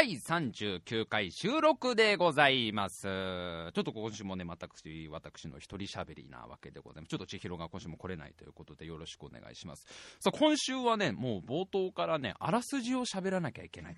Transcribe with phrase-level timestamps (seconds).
[0.00, 3.02] 第39回収録でございます。
[3.02, 7.10] ちょっと今週もね、私、私の一人喋りなわけでございます。
[7.10, 9.84] ちょっと千尋が今週も来れないということでよろしくお願いします。
[10.18, 13.96] さあ、今週はね、もう冒頭からね、あらすじを喋らなきゃいけない。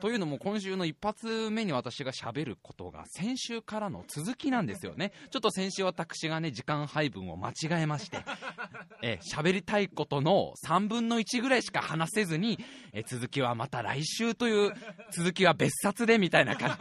[0.00, 5.12] というのも今週の一発目に私が喋ることが先週からの続きなんですよね。
[5.30, 8.18] ちょっと先週私がね、時間配分を間違えまして、
[9.02, 12.58] え喋りたいことの3分の1ぐらいしか話せずに、
[12.92, 14.79] え続きはまた来週という、
[15.12, 16.76] 続きは別冊でみたいな感じ。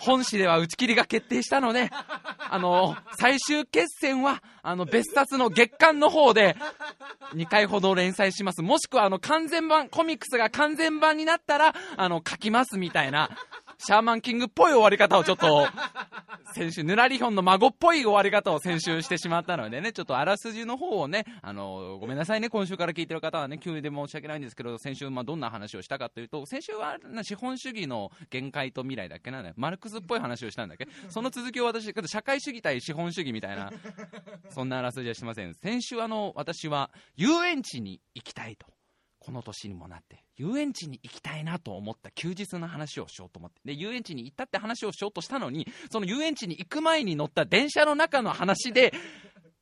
[0.00, 6.56] 本誌では打ち切りが決定したので、あの最終決戦は、あの、別冊の月間の方で、
[7.34, 8.62] 2回ほど連載します。
[8.62, 13.30] もしくは、あの、完全版、コミックスが完全版になったら、あの、書きますみたいな、
[13.82, 15.66] シャーマンキングっぽい終わり方をちょっと、
[16.52, 30.86] 先週、ヌラリヒョンの孫っぽい終わり方を先週してしまったのでね、ちょっとあらすじの方をね、あの、ごめんなさいね、今週から聞いてる方はね、急で申し訳ないんですけど、先週、まあ、どんな話をしたかというと、先週は資本主義の限界と未来だっけなんだよマルクスっぽい話をしたんだっけ？
[31.08, 33.72] その続きを私、社会主義対資本主義みたいな、
[34.50, 35.54] そんなあらすじはしません。
[35.54, 38.66] 先週、あの、私は遊園地に行きたいと。
[39.22, 43.60] この年にもなって遊園地に行きたいなと思った休日の話をしようと思って。
[43.66, 48.94] で遊園地に行ったって話をしようとしたのにその遊園地に行く前に乗った電車の中の話で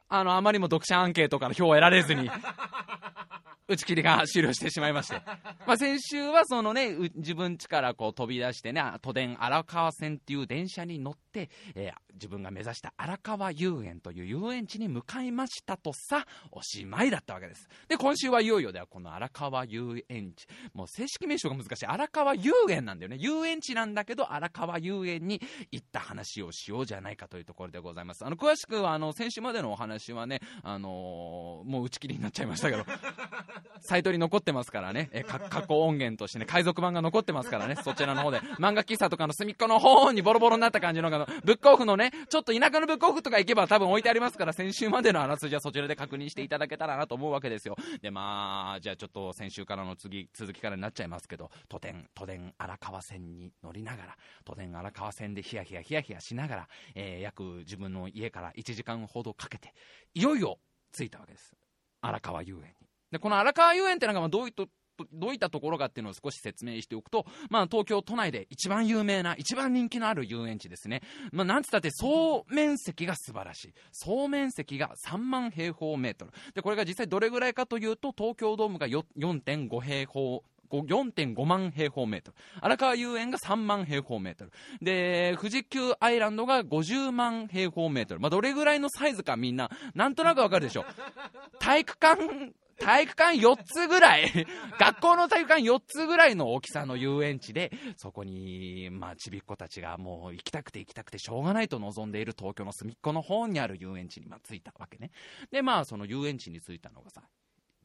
[0.09, 2.31] あのあまりにも読者アンケートから票を得られずに
[3.69, 5.21] 打ち切りが終了してしまいまして、
[5.67, 17.69] まあ、先週はそのねう自分家からこう飛び出してね都電荒川線っていう電車に乗って、えー自分が目指した荒川遊園という遊園地に向かいましたとさおしまいだったわけです。
[17.89, 23.17] で今週はいよいよではこの荒川遊園地もう正式名称が難しい荒川遊園なんだよね。
[23.19, 28.27] 遊園地なんだけど荒川遊園に行った話をしようじゃないかというところでございます。
[28.27, 32.85] あの詳しくはあの先週までのお話はねあのーもう打ち切りになっちゃいましたけど
[33.81, 47.77] サイトに残ってますからね、えか過去音源としてね、海賊版が残ってますからね、そちらの方で、漫画喫茶とかの隅っこの方にボロボロになった感じの、あのブックオフのね、ちょっと田舎のブックオフとか行けば多分置いてありますから、先週までのあらすじはそちらで確認していただけたらなと思うわけですよ。
[48.03, 59.73] で、まあ、じゃあちょっと先週からの次、続きからになっちゃいますけど、都電、都電荒川線に乗りながら、都電荒川線でヒヤヒヤヒヤヒヤしながら、えー約自分の家から1時間ほどかけて、
[60.15, 60.59] いよいよ
[60.93, 61.55] 着いたわけです。
[62.01, 62.89] 荒川遊園に。
[63.11, 64.65] で、この荒川遊園ってのがまあどういった
[65.13, 71.03] どういったところかっていうのを少し説明しておくと、まあ、東京都内で一番有名な、一番人気のある遊園地ですね。
[71.31, 73.75] まあ、なんつったって総面積が素晴らしい。
[73.93, 76.33] 総面積が3万平方メートル。
[76.55, 82.37] で、これが実際どれぐらいかというと、東京ドームが4.5平方4.5万平方メートル。
[82.61, 84.53] 荒川遊園が3万平方メートル。
[84.81, 88.21] で、富士急アイランドが50万平方メートル。
[88.21, 90.85] まあ、どれぐらいのサイズかみんな、なんとなくわかるでしょ。
[91.59, 94.31] 体育館、体育館4つぐらい、
[94.79, 105.11] 学校の体育館4つぐらいの大きさの遊園地で、そこに、まあ、ちびっ子たちがもう行きたくて行きたくてしょうがないと望んでいる東京の隅っこの方にある遊園地に、まあ、着いたわけね。
[105.51, 107.23] で、まあ、その遊園地に着いたのがさ、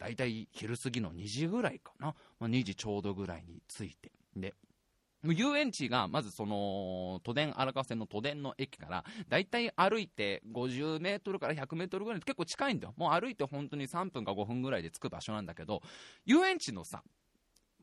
[0.03, 2.14] 大体昼過ぎの2時ぐらいかな。
[2.38, 4.12] まあ、2時ちょうどぐらいに着いて。
[4.36, 4.53] で、
[5.24, 15.81] 遊園地がまずその都電荒川線の都電の駅からだいたい歩いて50メートルから100メートルぐらい結構近いんだよもう歩いて本当に3分か5分ぐらいで着く場所なんだけど
[16.25, 17.03] 遊園地のさ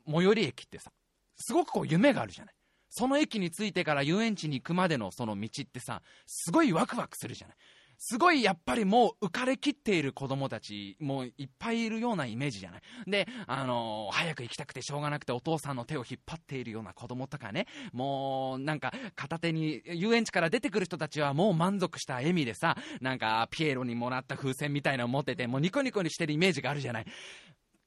[0.06, 0.92] 最寄り駅ってさ
[1.36, 2.54] すごくこう夢があるじゃない
[2.90, 7.56] その駅に着いてから遊園地に行くまでのその道ってさすごいワクワクするじゃない
[8.02, 12.80] すごいやっぱりもう浮かれきっている子供たちもいっぱいいるようなイメージじゃない？
[13.06, 27.06] で、あのー早く行きたくてしょうがなくてお父さんの手を引っ張っているような子供とかね、もうなんか片手に遊園地から出てくる人たちはもう満足した笑みでさ、なんかピエロにもらった風船みたいなのを持ってて、もうニコニコにしてるイメージがあるじゃない？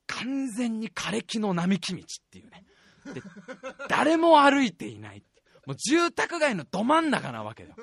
[0.05, 2.63] 完全に枯れ木の並木道っていうね。
[3.13, 3.21] で、
[3.89, 5.23] 誰も歩いていない。
[5.65, 7.75] もう住宅街のど真ん中なわけだよ。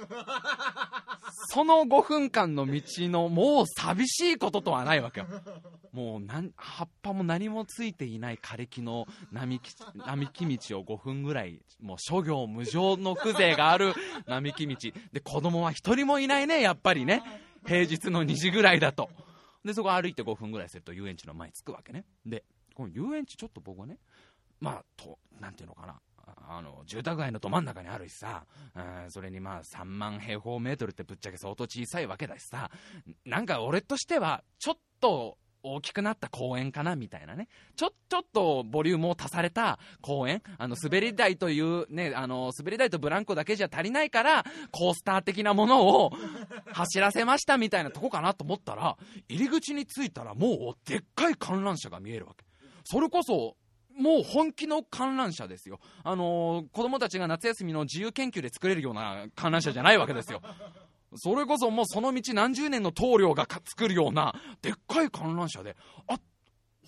[1.48, 5.26] その5分間の道のもう寂しいこととはないわけよ。
[5.92, 6.22] もう
[6.56, 9.72] 葉っぱも何もついていない枯れ木の並木
[10.06, 13.94] 並木道を5分ぐらい、もう諸行無常の風情がある
[14.26, 14.76] 並木道。
[15.12, 17.22] で、子供は一人もいないね、やっぱりね。
[17.66, 19.08] 平日の2時ぐらいだと。
[19.64, 22.04] で、そこ歩いて5分ぐらいすると遊園地の前に着くわけね。
[22.26, 22.44] で、
[22.74, 23.98] この遊園地ちょっと僕はね、
[24.60, 26.00] まあ、と、なんていうのかな。
[26.48, 28.44] あの住宅街のど真ん中にあるしさ、
[29.08, 32.70] それにまあ3万平方メートルってぶっちゃけ相当小さいわけだしさ、
[33.24, 37.48] なんか俺としては、ちょっと大きくなった公園かなみたいなね。
[37.76, 40.42] ちょ、ちょっとボリュームを足された公園。
[40.58, 46.12] あの、滑り台というね、あの、滑り台とブランコだけじゃ足りないから、コースター的なものを
[46.72, 48.96] 走らせましたみたいなとこかなと思ったら、
[49.28, 52.44] 入り口に着いたらもうでっかい観覧車が見えるわけ。
[52.84, 53.56] それこそ、
[53.96, 55.80] もう本気の観覧車ですよ。
[56.04, 60.40] あのー、子供たちが夏休みの自由研究で作れるような観覧車じゃないわけですよ。
[61.16, 65.76] それこそもうその道何十年の棟梁が作るようなでっかい観覧車で、
[66.06, 66.20] あ、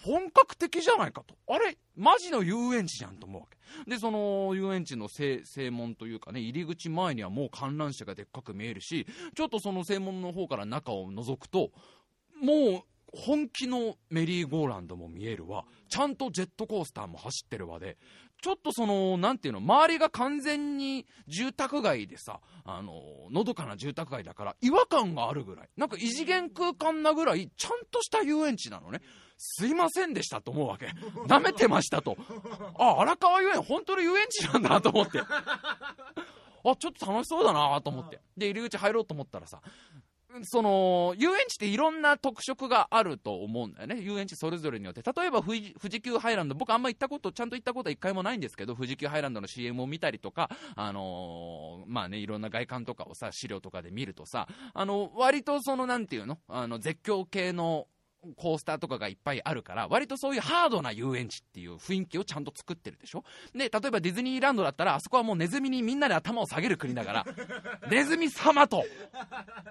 [0.05, 1.35] 本格的じゃないかと。
[1.53, 3.91] あれマジの遊園地じゃんと思うわけ。
[3.91, 11.71] で、その遊園地の正門というかね、入り口前にはもう観覧車がでっかく見えるし、ちょっとその正門の方から中を覗くと、
[12.41, 12.83] もう
[13.13, 17.99] 本気のメリーゴーランドも見えるわ、ちゃんとジェットコースターも走ってるわで、
[18.43, 23.01] ちょっとその、なんていうの、周りが完全に住宅街でさ、あの、
[23.31, 29.01] のどかな住宅街だから、違和感があるぐらい、なんか異次元空間なぐらい、ちゃんとした遊園地なのね。
[29.39, 30.87] すいませんでしたと思うわけ。
[31.29, 32.17] 舐めてましたと。
[32.79, 35.21] あ、荒川遊園、本当に遊園地なんだと思って。
[35.21, 38.21] あ、ちょっと楽しそうだなと思って。
[38.37, 39.61] で、入り口入ろうと思ったらさ、
[40.45, 44.01] その、遊園地っていろんな特色があると思うんだよね。
[44.01, 45.03] 遊園地それぞれによって。
[45.03, 56.39] 例えば富士、急ハイランド、僕あんま行ったこと、ちゃんと行ったことは一回もないんですけど、富士急ハイランドの CM を見たりとか、あのー、まあね、いろんな外観とかをさ、資料とかで見るとさ、あの、割とその、なんていうの？
[56.49, 57.87] あの、絶叫系の
[58.37, 63.25] コースターとかがいっぱいあるから、割とそういうハードな遊園地っていう雰囲気をちゃんと作ってるでしょ？
[63.55, 67.27] で、例えばディズニーランドだったら、あそこはもうネズミにみんなで頭を下げる国だから、
[67.91, 68.85] ネズミ様と、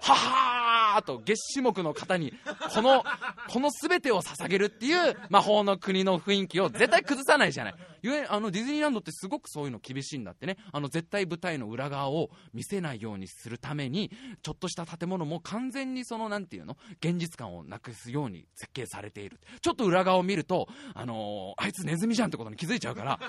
[0.01, 2.33] ははーと、月種目の方に、
[2.73, 3.03] この、
[3.49, 7.75] この全てを捧げるっていう魔法の国の雰囲気を絶対崩さないじゃない。
[8.01, 10.57] ゆえ、あの、ディズニーランドってすごくそういうの厳しいんだってね。
[10.71, 14.11] あの、絶対舞台の裏側を見せないようにするために、
[14.41, 16.77] ちょっとした建物も完全にその、なんていうの？
[16.99, 19.39] 現実感をなくすように設計されている。
[19.61, 23.19] ちょっと裏側を見ると、あのー、あいつネズミじゃんってことに気づいちゃうから、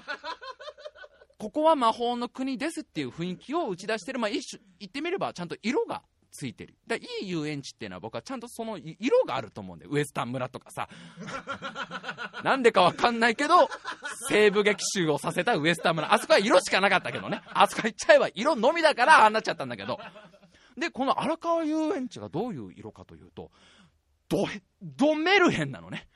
[1.38, 6.74] ここは魔法の国ですっていう雰囲気を打ち出してる、まあ、一種、言ってみれば、ちゃんと色がついてる。
[6.86, 10.88] だいい遊園地っていうのは僕はちゃんとその色があると思うんで、ウエスタン村とかさ。
[12.42, 13.68] なんでかわかんないけど、
[14.28, 16.12] 西部劇集をさせたウエスタン村。
[16.12, 17.42] あそこは色しかなかったけどね。
[17.52, 20.00] あそこ行っちゃえば色のみだからああなっちゃったんだけど。
[20.76, 23.50] で、この荒川遊園地がどういう色かというと、
[24.32, 24.48] ド、
[24.82, 26.08] ドメルヘンなのね。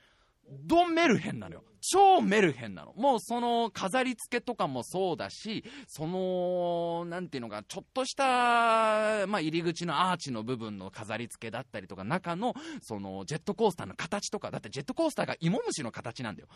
[0.65, 1.63] ドメルヘンなのよ。
[1.89, 2.93] 超メルヘンなの。
[2.95, 16.49] もうその飾り付けとかもそうだし、その、なんていうのか、ちょっとした、まあ、入り口のアーチの部分の飾り付けだったりとか、中の、その、ジェットコースターの形とか、だってジェットコースターが芋虫の形なんだよ。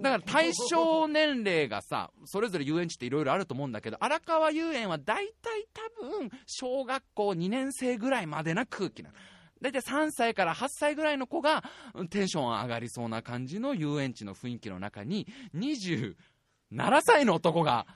[0.00, 5.66] だから対象年齢がさ、それぞれ遊園地っていろいろあると思うんだけど、荒川遊園は大体
[6.00, 9.14] 多分、小学校2年生ぐらいまでな空気なの。
[9.60, 11.62] 大体3歳から8歳ぐらいの子が
[12.10, 16.14] テンション上がりそうな感じの遊園地の雰囲気の中に27
[17.02, 17.86] 歳の男が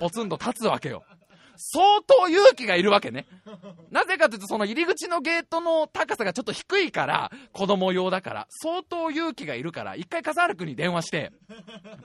[0.00, 1.04] ポツンと立つわけよ。
[1.56, 3.26] 相当勇気がいるわけね。
[3.90, 11.32] なぜかというと、その入り口のゲートの高さがちょっと低いから、子供用だから、相当勇気がいるから、一回笠原くんに電話して、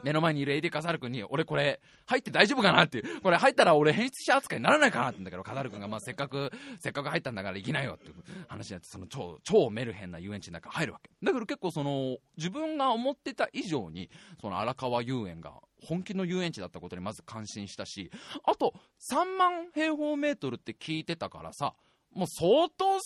[0.03, 8.15] 目の前にいる AD 笠原くんに、俺これ、入って大丈夫かなっていう、これ入ったら俺変質者扱いにならないかなって言うんだけど、笠原くんが、まあせっかく、せっかく入ったんだから行きなよっていう
[8.47, 11.09] 話になって、その超、超メルヘンな遊園地の中入るわけ。
[11.23, 14.09] だから結構その、自分が思ってた以上に、
[14.41, 15.53] その荒川遊園が
[15.83, 18.11] 本気の遊園地だったことにまず感心したし、
[18.43, 18.73] あと、
[19.11, 21.75] 3万平方メートルって聞いてたからさ、
[22.13, 22.99] もう相当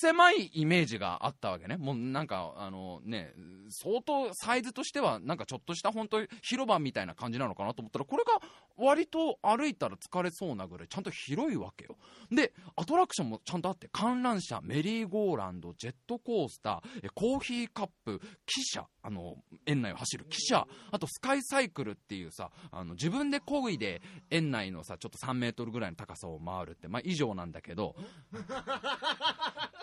[0.00, 1.76] 狭いイメージがあったわけね。
[1.76, 3.32] もうなんか、あのね、
[3.70, 8.40] 相当サイズとしては、なんかちょっとした本当広場みたいな感じなのかなと思ったら、これが
[8.76, 11.96] 割と歩いたら疲れそうなぐらいちゃんと広いわけよ。
[12.30, 19.34] で、アトラクションもちゃんとあって、観覧車、メリーゴーランド、ジェットコースター、コーヒーカップ、汽車、あの、
[19.66, 27.96] 園内を走る汽車、あとスカイサイクルっていうさ、あの、自分で漕いで園内のさ、ちょっと3メートルぐらいの高さを回るって、まあ以上なんだけど、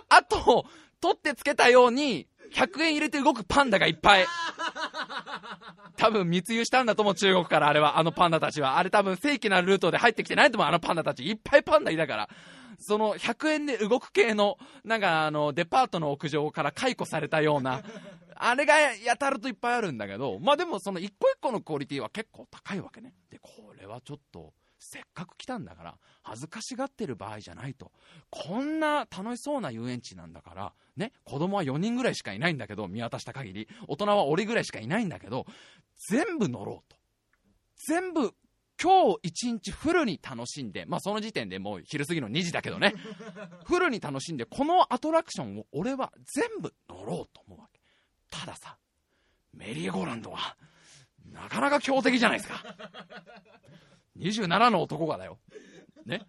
[0.10, 0.66] あと、
[1.02, 4.26] 取ってつけたように、100円入れて動くパンダがいっぱい。
[5.98, 8.78] 多分密輸したんだと思う、中国からあれは、あのパンダたちは。
[8.78, 11.26] あれ多分正規なルートで入ってきてないと思う、あのパンダたち。
[11.28, 12.30] いっぱいパンダいたから。
[12.78, 17.82] その100円で動く系の、なんかあの、デパートの屋上から解雇されたような、
[18.36, 23.14] あれがやたるといっぱいあるんだけど、まあでもその一個一個のクオリティは結構高いわけね。
[23.30, 27.92] で、これはちょっと、せっかく来たんだから、恥ずかしがってる場合じゃないと。
[28.30, 35.46] こんな楽しそうな遊園地なんだから、ね、子供は4人ぐらいしかいないんだけど、見渡した限り、大人は俺ぐらいしかいないんだけど、
[36.10, 36.98] 全部乗ろうと。
[37.88, 38.34] 全部、
[38.82, 42.94] 今日一日フルに楽しんで、まあその時点でもう昼過ぎの2時だけどね、
[43.66, 47.82] フルに楽しんで、このアトラクションを俺は全部乗ろうと思うわけ。
[48.30, 48.78] たださ、
[49.54, 50.58] メリーゴーランドは、
[51.32, 52.64] なかなか強敵じゃないですか。
[54.20, 55.38] 27の男がだよ。
[56.06, 56.22] ね。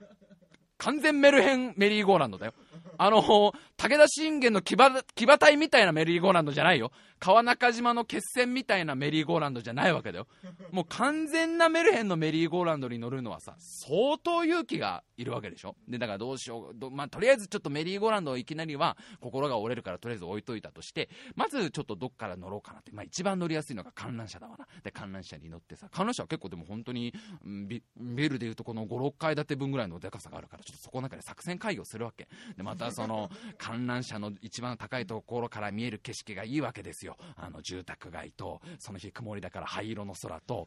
[0.79, 2.55] 完全メルヘンメリーゴーランドだよ。
[2.99, 6.91] あの、武田信玄の騎馬、隊みたいなメリーゴーランドじゃないよ。
[7.19, 10.27] 川中島の決戦みたいなメリーゴーランドじゃないわけだよ。
[10.71, 15.77] もう完全なメルヘンのメリーゴーランドに乗るのはさ、相当勇気がいるわけでしょ。
[15.89, 16.91] で、だからどうしよう。
[16.91, 22.93] まあ、とりあえずちょっとメリーゴーランドをいきなりは心が折れるからとりあえず置いといたとして、まずちょっとどっから乗ろうかなって。
[22.93, 24.67] まあ、一番乗りやすいのが観覧車だわな。
[24.85, 32.29] で、観覧車に乗ってさ、観覧車は結構でも本当にビビルでいうとこの5、6階建て分ぐらいのでかさがあるから、ちょっとそこの中で作戦会議をするわけ。
[32.57, 37.17] で、またその観覧車の一番高いところから見える景色がいいわけですよ。
[37.37, 40.67] あの、住宅街と、その日曇りだから灰色の空と、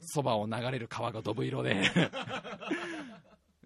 [0.00, 1.90] そばを流れる川がドブ色で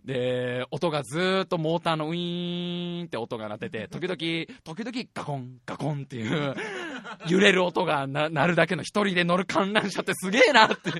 [0.04, 4.16] で、音がずーっとモーターのウィーンって音が鳴ってて、 時々、
[4.62, 6.54] 時々ガコン、ガコンっていう
[7.26, 10.90] 揺れる音が鳴るだけの一人で乗る観覧車ってすげえなって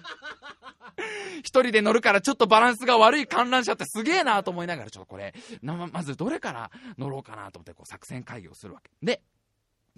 [1.41, 8.91] 一人で乗るからちょっとバランスが悪い観覧車ってすげえなと思いながら、ちょっとこれ、まずどれから乗ろうかなと思ってこう作戦会議をするわけ。
[9.03, 9.23] で、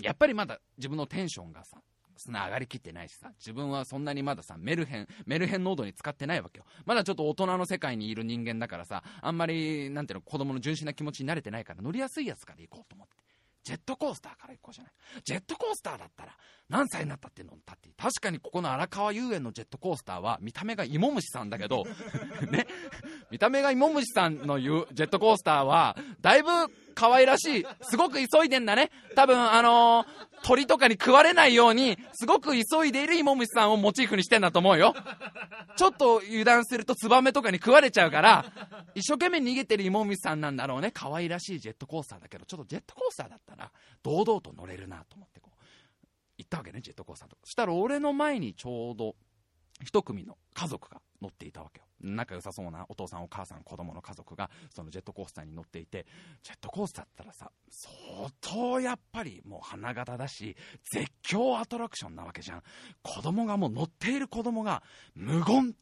[0.00, 1.80] やっぱりまだ自分のテンションがさ、
[2.16, 6.64] そんな上がりきってないしさ、自分はそんなにまださ、メルヘン、メルヘン濃度に使ってないわけよ。
[6.84, 13.16] まだちょっと大人の世界にいる人間だからさ、あんまり、なんていうの、子供の純真な気持ちに慣れてないから乗りやすいやつから行こうと思って。
[13.66, 14.92] ジェットコースターから行こうじゃない。
[15.24, 16.36] ジェットコースターだったら、
[16.68, 17.90] 何歳になったって乗ったって。
[17.96, 21.82] 確かにここの荒川遊園のジェットコースターは、見た目が芋虫さんだけど、
[22.48, 22.64] ね、
[23.30, 26.48] 見た目が芋虫さんの言うジェットコースターは、だいぶ
[26.94, 27.66] 可愛らしい。
[27.82, 28.90] すごく急いでんだね。
[29.14, 30.06] 多分、あのー、
[30.42, 34.94] 鳥とかに食われないように、すごく急いでいる芋虫さんをモチーフにしてんだと思うよ。
[35.76, 38.46] ちょっと油断するとツバメとかに食われちゃうから、
[38.94, 40.90] 一生懸命逃げてる芋虫さんなんだろうね。
[40.92, 43.70] 可愛らしいジェットコースターだけど、ちょっとジェットコースターだったら、
[44.02, 45.62] 堂々と乗れるなと思ってこう、
[46.38, 47.36] 行ったわけね、ジェットコースターと。
[47.44, 49.16] そしたら俺の前にちょうど、
[49.84, 51.85] 一組の家族が乗っていたわけよ。
[52.00, 56.06] 仲良さそうなお父さんお母さん子供の家族がそのジェットコースターに乗っていて
[56.42, 60.56] ジェットコースターだったらさ相当やっぱりもう花形だし
[60.90, 62.62] 絶叫アトラクションなわけじゃん。
[63.02, 64.82] 子供がもう乗っている子供が
[65.14, 65.74] 無言。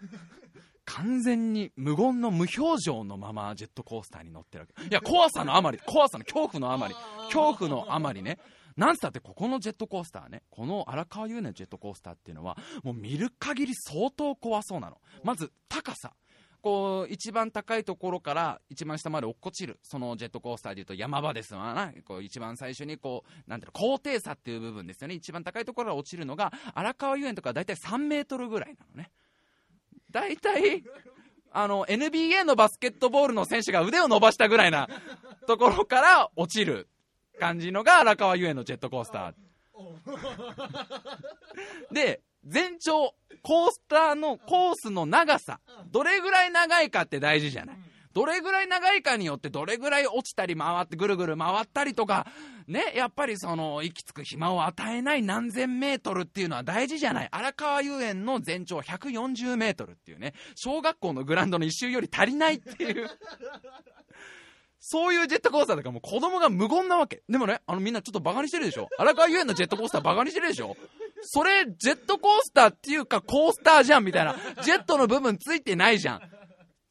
[0.84, 4.88] 完全に無言の無表情のままジェットコースターに乗ってるわけ。
[4.88, 6.94] いや怖さのあまり怖さの恐怖のあまり
[7.32, 8.38] 恐怖のあまりね
[8.76, 14.98] なんつったってここのジェットコースターね、この荒川遊園のジェットコースターっていうのは、もう見る限り相当怖そうなの。
[15.24, 16.12] まず、高さ。
[16.60, 19.78] こう、一番高いところから一番下まで落っこちる。
[19.82, 21.92] そのジェットコースターでいうと山場ですわな。
[22.04, 25.14] こう、一番最初にこう、なんていうの、高低差っていう部分ですよね。
[25.14, 29.10] 一番高いところから落ちるのが、荒川遊園とかだいたい3メートルぐらいなのね。
[30.10, 30.82] だいたい、
[31.52, 34.88] あの、NBA のバスケットボールの選手が腕を伸ばしたぐらいな
[35.46, 36.88] ところから落ちる
[37.38, 39.34] 感じのが荒川遊園のジェットコースター。
[41.92, 47.76] で、全長、コースターのコースの長さ、どれぐらい長いかって大事じゃない。
[48.12, 52.26] どれぐらい長いかによってどれぐらい落ちたり回ってぐるぐる回ったりとか、
[52.66, 57.28] ね、やっぱりその、息つく暇を与えない何千メートルっていうのは大事じゃない。
[57.30, 63.10] 荒川遊園の全長140メートルっていうね、小学校のグラウンドの一周より足りないっていう
[64.88, 67.24] そういうジェットコースターだからもう子供が無言なわけ。
[67.28, 70.76] でもね、あのみんなちょっとバカにしてるでしょ荒川遊園のジェットコースターバカにしてるでしょ
[71.22, 74.36] それ、ジェットコースターっていうかコースターじゃんみたいな。
[74.62, 76.20] ジェットの部分ついてないじゃん。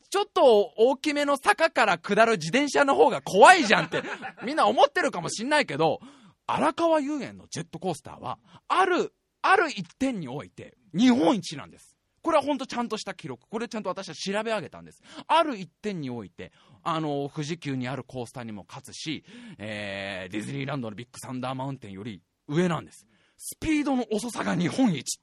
[0.10, 4.04] ちょっと大きめの坂から下る自転車の方が怖いじゃんって、
[4.44, 6.02] みんな思ってるかもしんないけど、
[6.48, 11.96] 荒川遊園のジェットコースターは、ある、ある一点において、日本一なんです。
[12.26, 13.48] これは本当ちゃんとした記録。
[13.48, 15.02] これちゃんと私は調べ上げたんです。
[15.28, 16.52] ある一点において、
[16.86, 19.26] あの、富士急にあるコースターにも勝つし、
[19.58, 23.06] えー、ディズニーランドのビッグサンダーマウンテンより上なんです。
[23.38, 25.20] スピードの遅さが日本一。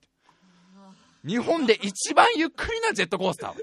[1.25, 3.55] 日本で一番ゆっくりなジェットコースター。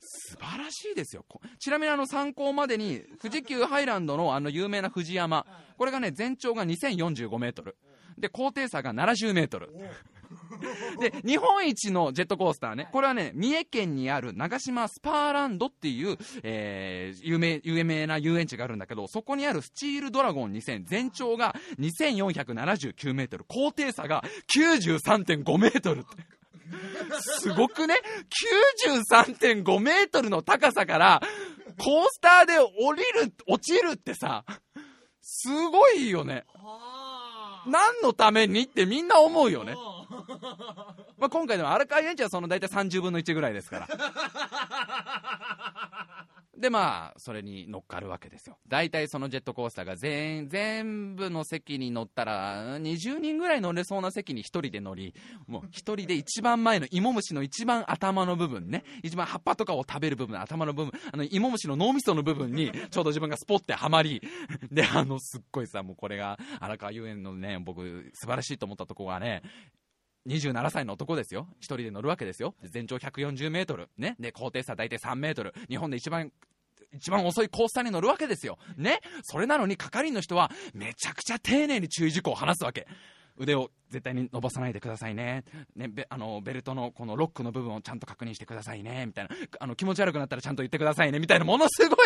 [0.00, 1.24] 素晴らしいですよ。
[1.58, 5.46] ちなみにあの参考までに、富士急ハイランドのあの有名な富士山、
[5.78, 7.76] これがね、全長が2045メートル。
[8.18, 9.70] で、高低差が70メートル。
[11.00, 26.08] で、日本一のジェットコースターね、これはね、三重県にある長島スパーランドっていう、えー、有名、有名な遊園地があるんだけど、そこにあるスチールドラゴン2000、全長が2479メートル、高低差が93.5メートルって。
[27.38, 27.94] すごくね
[29.14, 31.22] ?93.5 メートルの高さから、
[31.78, 34.44] コースターで降りる、落ちるってさ、
[35.20, 36.44] すごいよね。
[37.66, 39.74] 何のためにってみんな思うよね。
[41.18, 43.88] まあ今回でも荒川園地はその大体30分の1ぐらいですから。
[46.56, 48.56] で、まあ、それに乗っかるわけですよ。
[48.66, 55.14] 大体そのジェットコースターが全、全部の席に乗ったら、20人ぐらい乗れそうな席に1人で乗り、
[55.46, 64.22] もう1人で一番前の芋虫の一番頭の部分ね、一番葉っぱとかを食べる部分、頭の部分、あの、芋虫の脳みその部分に、ちょうど自分がスポッてはまり、
[64.72, 69.42] で、あの、すっごいさ、もうこれが、荒川遊園のね、僕、素晴らしいと思ったとこがね、
[70.26, 71.48] 27歳の男ですよ。
[71.58, 72.54] 一人で乗るわけですよ。
[72.62, 73.88] 全長140メートル。
[73.96, 74.16] ね。
[74.18, 75.54] で、高低差大体3メートル。
[75.68, 76.32] 日本で一番
[76.92, 78.58] 一番遅いコースターに乗るわけですよ。
[78.76, 79.00] ね。
[79.22, 82.86] それなのに係員の人はめちゃくちゃ丁寧に注意事項を話すわけ。
[83.38, 85.44] 腕を絶対に伸ばさないでくださいね。
[85.74, 89.04] ね、ベあのベルトのこのロックの部分をちゃんと確認してくださいね。
[89.06, 89.30] みたいな。
[89.60, 91.18] あの気持ち悪くなったらちゃんと言ってくださいね。
[91.18, 91.96] みたいな、ものすご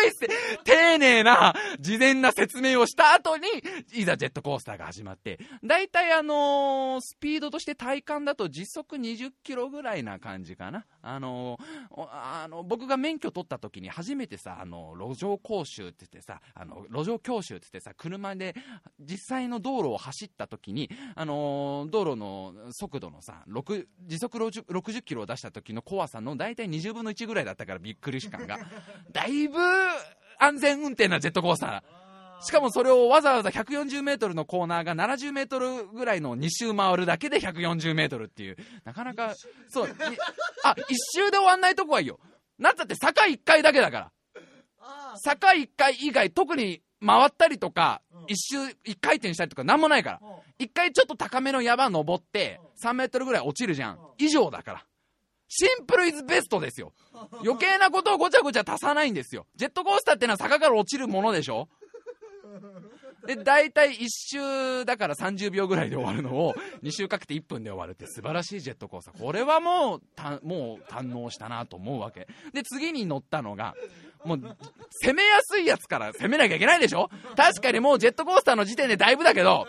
[0.63, 3.47] 丁寧な事前な説明をした後に、
[3.93, 10.85] いざジェットコースターが始まって、大体あのー、スピードとして体感だと時速20キロぐらいな感じかな。
[11.01, 18.55] あのー、あの僕が免許取った時に初めてさ、あの路上講習って言ってさ、あの路上教習って言ってさ、車で
[18.99, 28.59] 実際の道路を走った時に、あの道路の速度のさ、6時速 60, 60キロを出した時の怖さの大体20分の1ぐらいだったからびっくりし感が。
[29.11, 29.59] だいぶ
[30.39, 32.00] 安全運転なジェットコースター。
[32.41, 38.57] しかもそれをわざわざ140メートルのコーナーが70メートルぐらいの2周回るだけで140メートルっていう。
[38.83, 39.35] なかなか、
[39.69, 39.95] そう、
[40.63, 40.83] あ、1
[41.15, 42.19] 周で終わんないとこはいいよ。
[42.57, 44.11] なんだって坂1回だけだから。
[45.23, 50.21] 坂1回以外、特に回ったりとか、一周、一回転したりとかなんもないから。
[50.57, 53.99] 一回ちょっと高めの山登って、3メートルぐらい落ちるじゃん。
[54.17, 54.85] 以上だから。
[55.47, 56.93] シンプルイズベストですよ。
[57.43, 59.47] 余計なことをごちゃごちゃ足さないんですよ。
[59.55, 61.67] ジェットコースターってのは坂から落ちるものでしょ
[63.25, 66.53] で、大体1周だから30秒ぐらいで終わるのを
[66.83, 69.19] 2周かけて1分で終わるって素晴らしいジェットコースター。
[69.19, 72.27] これはもう、たもう堪能したなと思うわけ。
[72.53, 73.75] で、次に乗ったのが、
[74.25, 74.57] もう、
[75.03, 77.09] 攻めやすいやつから攻めなきゃいけないでしょ？
[77.35, 79.67] 確かにもうジェットコースターの時点でだいぶだけど、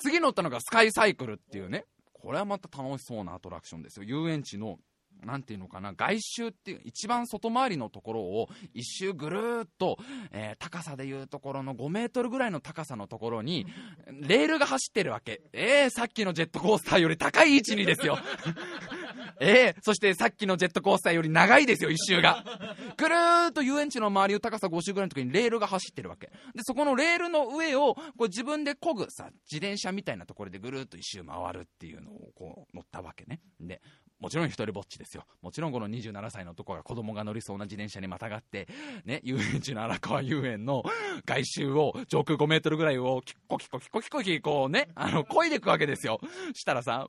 [0.00, 4.04] 次乗ったのがスカイサイクルっていうね、これはまた楽しそうなアトラクションですよ。
[4.04, 4.78] 遊園地の
[5.24, 9.98] なんていうのかな、外周っていう、一番外回りのところを一周ぐるーっと、
[10.32, 13.66] えー、高さでいうところの5メートルぐらいの高さのところに、
[14.06, 15.42] レールが走ってるわけ。
[15.52, 18.18] えー、さっきのジェットコースターより高い位置にですよ。
[19.40, 22.44] えー、そしてさっきのジェットコースターより長いですよ、一周が。
[22.96, 26.26] ぐるーっと遊園地の周りを高さ5周ぐらいの時にレールが走ってるわけ。
[26.54, 33.40] で、そこのレールの上を、こう自分で漕ぐさ、自転車みたいなところでぐるーっと一周回るっていうのをこう乗ったわけね。
[33.60, 33.80] で、
[34.20, 35.24] もちろん一人ぼっちですよ。
[35.42, 38.68] もちろんこの27歳の男が子供が乗りそうな自転車にまたがって、
[39.06, 40.84] ね、遊園地の荒川遊園の
[41.24, 46.20] 外周を上空5メートルぐらいをキッコキコキコキコキこうね、あの、漕いでいくわけですよ。
[46.54, 47.08] したらさ、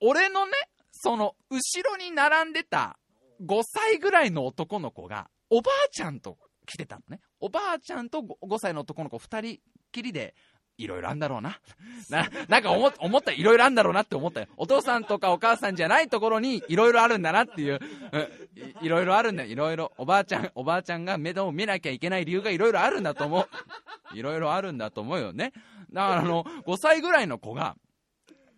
[0.00, 0.52] 俺のね、
[0.92, 2.98] その、後ろに並んでた
[3.42, 7.20] 5歳ぐらいの男の子が、おばあちゃんと来てたのね。
[7.40, 10.34] おばあちゃんと5歳の男の子2人きりで
[10.82, 11.58] いろいろあんだろうな。
[12.08, 14.46] な、なんか思思った、いろいろあんだろうなって思ったよ。
[14.56, 17.80] お父さんとかお母さんじゃないところにいろいろあるんだなっていう、
[18.80, 19.50] いろいろあるんだよ。
[19.50, 19.92] いろいろ。
[19.98, 24.16] おばあちゃん、おばあちゃんが目を見なきゃいけない理由がいろいろあるんだと思う。
[24.16, 25.52] いろいろあるんだと思うよね。
[25.92, 27.76] だからあの、5歳ぐらいの子が、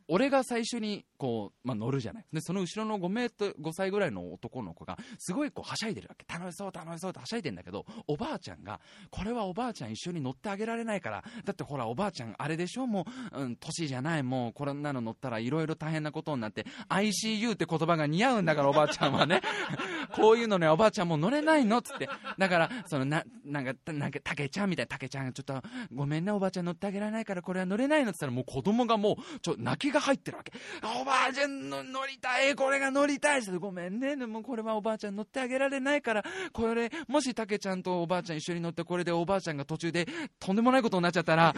[0.09, 2.25] 俺が最初にこう、まあ、乗るじゃない。
[2.33, 6.27] でその後ろの5メートル5歳ぐらいの男の子がすごいこうはしゃいでるわけ。
[6.29, 8.81] 楽しそう楽しそうってはしゃいでんだけどおばあちゃんが
[9.13, 11.23] これはおばあちゃん一緒に乗ってあげられないから。
[11.45, 12.89] だってほらおばあちゃんあれでしょ？
[12.89, 14.25] もう、うん、年じゃない。
[14.25, 19.43] もうこれなの乗ったらいろいろ大変なことになって ICU って言葉が似合うんだからおばあちゃんはね。
[20.17, 21.79] こういうのねおばあちゃんもう乗れないの？
[21.79, 22.09] っつって。
[22.37, 24.89] だからそのななんかなんかたけちゃんみたいな。
[24.89, 25.63] たけちゃんがちょっと
[25.95, 28.11] ごめんねおばあちゃん乗ってあげられないからこれは乗れないの？
[28.11, 30.53] っつったらもう子供がもうちょ泣きが入ってるわけ。
[31.01, 33.43] おばあちゃんの乗りたい、これが乗りたい。
[33.59, 40.07] ごめんね、でもこれはおばあちゃん乗ってあげられないから、これ、もしたけちゃんとおばあちゃん一緒に乗って、これでおばあちゃんが途中で
[40.39, 41.55] とんでもないことになっちゃったら、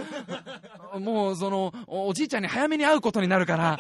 [0.99, 3.79] もうその、おじいちゃんに早めに会うことになるから、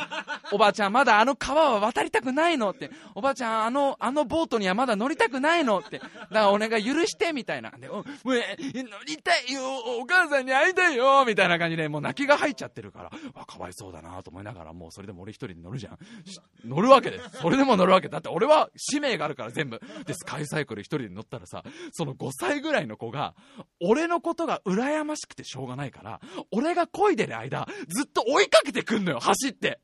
[0.53, 7.71] おばあちゃんまだあの川は渡りたくないのって、おばあちゃんあの、あのボートにはまだ乗りたくないのって、だからお願い許してみたいな。
[7.71, 11.25] で、お、乗りたいよ、お母さんに会いたいよ。
[11.27, 15.98] みたいな感じで、もう泣きが入っちゃってるから、わ、かわいそうだなと思いながら、もうそれでも俺一人で乗るじゃん。
[16.64, 17.38] 乗るわけです。
[17.40, 18.09] それでも乗るわけ。
[18.09, 19.81] だって俺は使命があるから全部。
[20.07, 23.35] で、スカイサイクル一人で乗ったらさ、その5歳ぐらいの子が、
[23.81, 26.20] 俺のことが羨ましくてしょうがないから、
[26.53, 29.81] 俺が漕いでる間、ずっと追いかけてくんのよ、走って。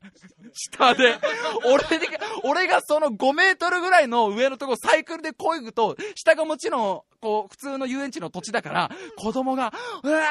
[0.53, 1.17] 下で。
[1.65, 2.07] 俺で、
[2.43, 10.21] 俺がその5メートルぐらいの上のとこサイクルで漕ぐと、下がもちろん、こう、普通の遊園地の土地だから、子供が、うわ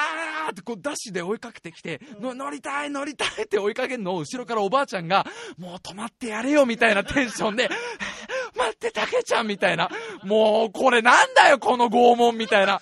[0.49, 5.25] ーってこうダッシュで追いかけてきて、乗りたい乗りたいって追いかけるのを後ろからおばあちゃんが、
[5.59, 7.69] もう止まってやれよみたいなテンションで、
[8.57, 9.91] 待って、たけちゃんみたいな。
[10.23, 12.81] もう、これなんだよ、この拷問みたいな。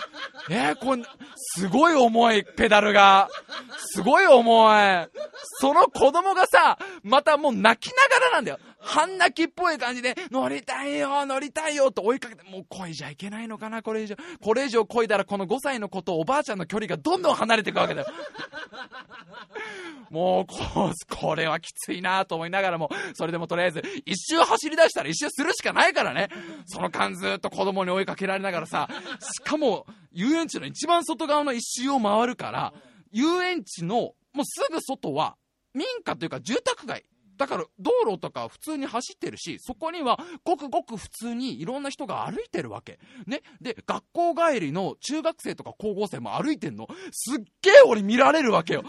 [0.48, 1.02] えー、これ、
[1.36, 3.28] すごい重い、ペダルが。
[3.78, 5.08] すごい重い。
[5.60, 8.58] その子供がさ、またもう泣きながらなんだよ。
[8.80, 14.16] 半泣きっぽい感じで、乗りたいよ、乗りたいよと追いかけて、もう恋じゃいけないのかな、これ以上。
[14.42, 18.06] これ以上恋だらこの5歳の子とおばあちゃんの距離がどんどん離れていくわけだよ。
[20.10, 26.28] もうこ、これはきついなと思いながらも、それでもとりあえず、一周走り出したら一周するしかないからね。
[26.66, 28.88] その間ずっと子供に追いかけられながらさ、
[29.20, 32.72] しかも、遊園地の一番外側の一周を回るから、
[33.12, 35.36] 遊園地のもうすぐ外は
[35.74, 37.04] 民家というか住宅街
[37.40, 42.98] だから道路とか普通に走ってるし、そこにはごくごく普通にいろんな人が歩いてるわけ。
[43.26, 43.40] ね？
[43.62, 46.86] で、学校帰りの中学生とか高校生も歩いてんの。
[47.10, 48.84] すっげえ俺見られるわけよ。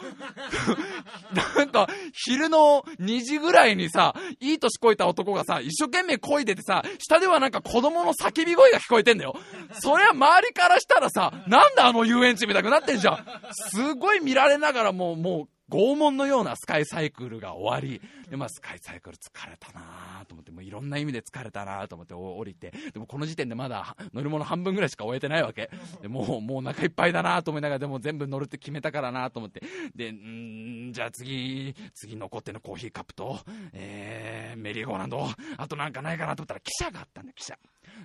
[1.56, 1.88] なんか、
[2.26, 9.34] 昼の2時ぐらいにさ、いい年こいた男がさ、一生懸命漕いでてさ、下ではなんか子供の叫び声が聞こえてんだよ。
[9.80, 13.26] そりゃ周りからしたらさ、なんだあの遊園地みたいになってんじゃん。
[13.70, 25.70] すごい見られながらもう、もう、拷問のようなスカイサイクルが終わり、で、まあ、スカイサイクル疲れたなと思って、もういろんな意味で疲れたなと思って降りて、でもこの時点でまだ乗り物半分ぐらいしか終えてないわけ。
[26.02, 29.62] で、もう、もうお腹いっぱいだなと思いながら、でも全部乗るって決めたからなと思って、
[29.96, 33.40] で、んじゃあ次、次残ってのコーヒーカップと、
[33.72, 35.26] えー、メリーゴーランド、
[35.58, 37.58] あとなんかないかなと思ったら、汽車があったんだよ、汽車。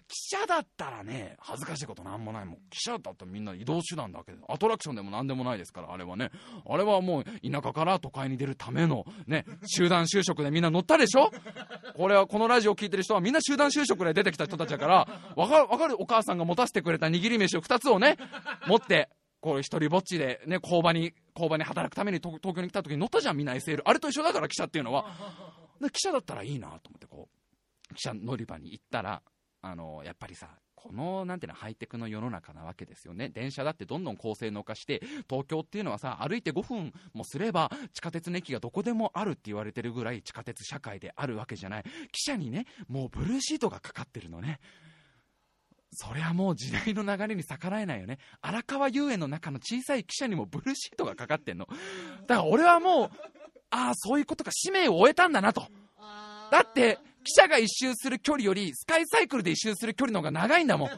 [0.09, 2.55] 汽車だったらね、恥ずかしいことなんもないもん。
[2.55, 6.31] 汽車だったらみんな移動手段だけで、アトラクションでも何でもないですから、あれはね。
[6.69, 7.25] あれはもう
[7.61, 11.31] 田舎から都会に出るための、ね、集団就職でみんな乗ったでしょ？
[11.97, 18.17] これはこのラジオを聴いてる人はみんな集団就職で出てきた人たちだから、わかる、わかるお母さんが持たせてくれた握り飯を2つをね、
[18.67, 19.09] 持って、
[19.41, 23.81] これ一人ぼっちでね、工場に、工場に働くために東京に来た時に乗ったじゃん、みんな SL。
[23.85, 25.07] あれと一緒だから、汽車っていうのは。
[25.81, 27.29] で、汽車だったらいいなと思って、こ
[27.91, 29.23] う、汽車乗り場に行ったら、
[29.63, 30.49] あのやっぱりさ
[30.87, 33.29] このなんていうのハイテクの世の中なわけですよね。
[33.29, 41.83] 電車だってどんどん高性能化して東京っていうのはさ歩いて5分もすれば地下鉄の駅がどこでもあるって言われてるぐらい地下鉄社会であるわけじゃない。
[41.83, 44.61] 汽車にねもうブルーシートがかかってるのね。
[45.93, 48.19] そりゃもう時代の流れに逆らえないよね。
[48.43, 51.67] 荒川遊園の中の小さい汽車にもブルーシートがかかってんの。
[52.27, 53.11] だから俺はもう
[53.71, 55.67] ああそういうことか使命を終えたんだなと。
[56.51, 60.91] だって汽車が一周する距離よりスカイサイクルで一周する距離の方が長いんだもん。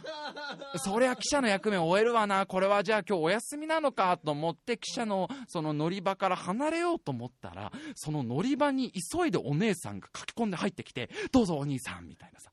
[0.76, 2.44] そりゃ汽車の役目を終えるわな。
[2.44, 4.18] これはじゃあ今日お休みなのか？
[4.18, 12.50] と思って汽車のその乗り場から離れようと思ったらその乗り場に急いでお姉さんが書き込んで入ってきてどうぞお兄さんみたいなさ。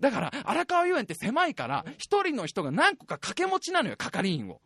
[0.00, 4.60] だから、荒川遊園って狭いから、一人の人が何個か掛け持ちなのよ、係員を。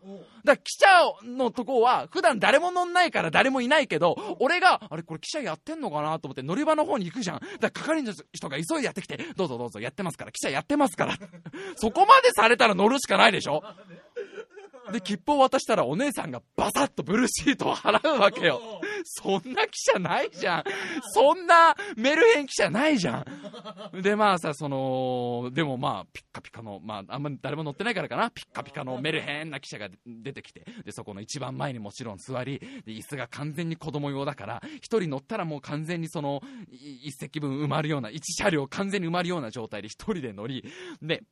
[0.44, 0.86] だから、記者
[1.24, 7.40] のとこは、普段誰も乗んないから誰もいないけど、俺が、あれこれ記者やってんのかなと思って乗り場の方に行くじゃん。
[7.60, 11.16] だから、係員の人が急いでやってきて、どうぞどうぞやってますから、記者やってますから。
[11.76, 13.62] そこまでされたら乗るしかないでしょ
[14.92, 18.79] で、切符を渡したらお姉さんがバサッとブルーシートを払うわけよ。
[19.04, 20.64] そんな記者ないじゃん。
[21.12, 23.26] そんなメルヘン記者ないじゃ
[23.94, 24.02] ん。
[24.02, 40.64] で、まあさ、その、でもまあ、ピッカピカの、まあ、あんま誰も乗ってないからかな、ピッカピカのメルヘンな記者が出てきて、で、そこの一番前にもちろん座り、で、椅子が完全に子供用だから、一人乗ったらもう完全にその、一席分埋まるような、一車両完全に埋まるような状態で一人で乗り、
[41.02, 41.22] で、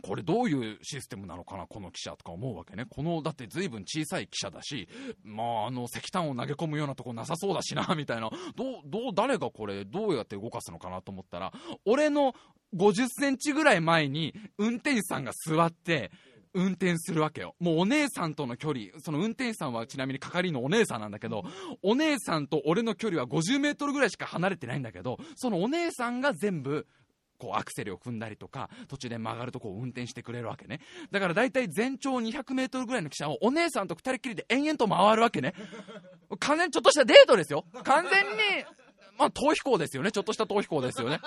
[0.00, 2.86] これどういうシステムなのかな、この汽車とか思うわけね。
[2.88, 4.88] この、だって随分小さい汽車だし、
[5.22, 8.30] まあ、あの、石炭を投げ込むようなとこなさそうだしな、みたいな。
[8.56, 11.52] どう、どう、誰がこれ、どうやって動かすのかなと思ったら、
[11.84, 12.34] 俺の
[12.74, 16.10] 50センチぐらい前に運転手さんが座って、
[16.54, 17.54] 運転するわけよ。
[17.60, 21.44] もうお姉さんとの距離、その運転手さんはちなみに係員のお姉さんなんだけど、
[21.82, 26.86] お姉さんと俺の距離は50メートルぐらいしか離れてないんだけど、そのお姉さんが全部
[27.42, 30.80] こうアクセルを踏んだりとか、途中で曲がるとこを運転してくれるわけね。
[31.10, 35.52] だから大体全長 200m ぐらいの汽車をお姉さんと二人きりで延々と回るわけね。
[36.38, 37.64] 完全にちょっとしたデートですよ。
[37.82, 38.30] 完全に、
[39.18, 40.12] まあ、逃避行ですよね。
[40.12, 41.18] ちょっとした逃避行ですよね。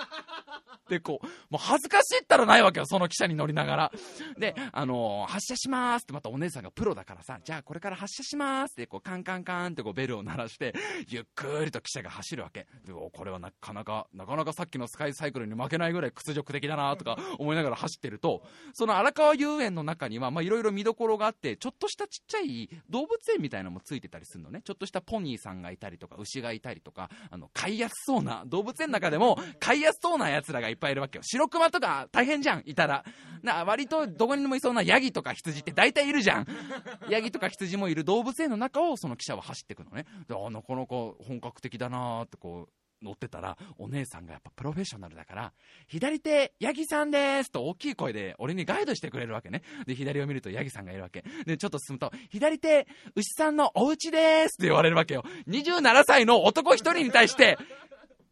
[0.88, 3.92] で、こう、もう恥ずかしいったらないわけよ、その汽車に乗りながら。
[4.38, 10.74] で、あのー、発車しますってまたお姉さんがプロだからさ、じゃあこれから発車しますって、こう、カンカンカンってこうベルを鳴らして、
[11.08, 12.66] ゆっくりと汽車が走るわけ。
[12.84, 18.42] で、これはなかなか、なかなかさっきのスカイサイクルに負けないぐらい屈辱的だなとか思いながら走ってると、
[18.74, 24.62] その荒川遊園の中には、まあいろいろ見どころがあって、ちょっとしたちっちゃい動物園みたいなのもついてたりするのね。
[24.64, 31.22] ちょっとしたポニーさんがいたりとか、牛がいたりとか、あの、飼いやすそうな、動物園の中でも飼いやすそうな奴らがいっぱいいるわけよ。
[31.24, 33.04] 白熊とか大変じゃん、いたら。
[33.42, 36.46] な、割とどこにでもいそうなヤギとか羊って大体いるじゃん。
[37.10, 40.06] ヤギとか羊もいる動物園の中をその記者は走っていくのね。
[40.28, 40.94] で、あ、なかなか
[41.26, 45.52] 本格的だなーってこう、乗ってたら、お姉さんがやっぱプロフェッショナルだから、
[45.86, 49.62] 左手、ヤギさんですと大きい声で俺にガイドしてくれるわけね。
[49.86, 51.24] で、左を見るとヤギさんがいるわけ。
[51.44, 55.24] で、ちょっと進むと、左手、牛さんのお家ですって言われるわけよ。
[55.48, 57.58] 27歳の男一人に対して、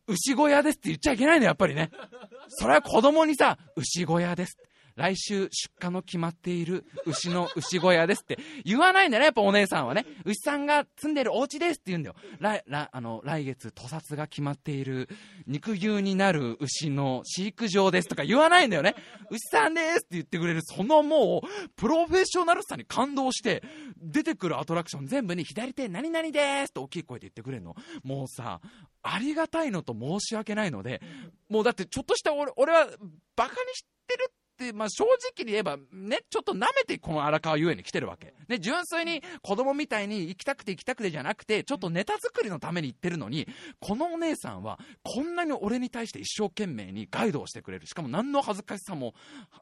[0.06, 1.90] 牛小屋ですって言っちゃいけないの、やっぱりね。
[2.48, 4.58] それは子供にさ、牛小屋です。
[4.96, 10.06] 来週出荷の決まっている牛の牛小屋ですって言わないんだよね、やっぱお姉さんはね。
[10.24, 12.16] 牛さんが住んでるお家ですって言うんだよ。
[12.38, 15.08] 来来あの来月、屠殺が決まっている
[15.46, 18.94] 肉牛になる牛の飼育場ですとか言わないんだよね。
[19.30, 23.62] 牛さんですって言ってくれる、そのもう、プロフェッショナルさに感動して、
[23.96, 27.74] 出てくるアトラクション全部に左手何々ですって大きい声で言ってくれるの。
[28.02, 28.60] もうさ、
[29.02, 31.00] ありがたいのと申し訳ないので、
[31.48, 32.86] もうだってちょっとした俺俺は
[33.36, 34.43] バカにしてるって、
[34.74, 38.34] まあ、正直に言えば、ね、ちょっと舐めてこの荒川遊園に来てるわけ。
[38.48, 43.48] ね、純粋に子供みたいに行きたくて行きたくてじゃなくて、ちょっとネタ作りのために行ってるのに、
[43.80, 47.86] このお姉さんは、こんなに俺に対して一生懸命にガイドをしてくれる。
[47.86, 49.14] しかも何の恥ずかしさも、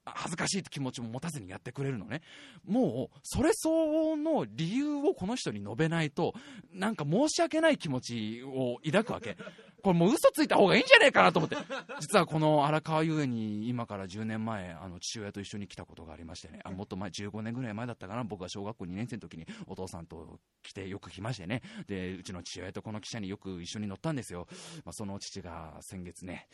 [0.04, 2.22] 恥ずかしいって気持ちも持たずにやってくれるのね。
[2.64, 6.34] もう、それ相応の理由をこの人に述べないと、
[6.72, 9.36] なんか申し訳ない気持ちを抱くわけ。
[9.82, 11.56] これもう嘘ついた方がいいんじゃねえかなと思って。
[12.00, 24.46] 実はこの荒川遊園に今から10年前、あの父親と一緒に来たことがありましてね、あもっと前、15年ぐらい前だったかな、僕は小学校2年生の時にお父さんと来てよく来ましてね、で、うちの父親とこの汽車によく一緒に乗ったんですよ。
[24.84, 26.48] まあ、その父が先月ね、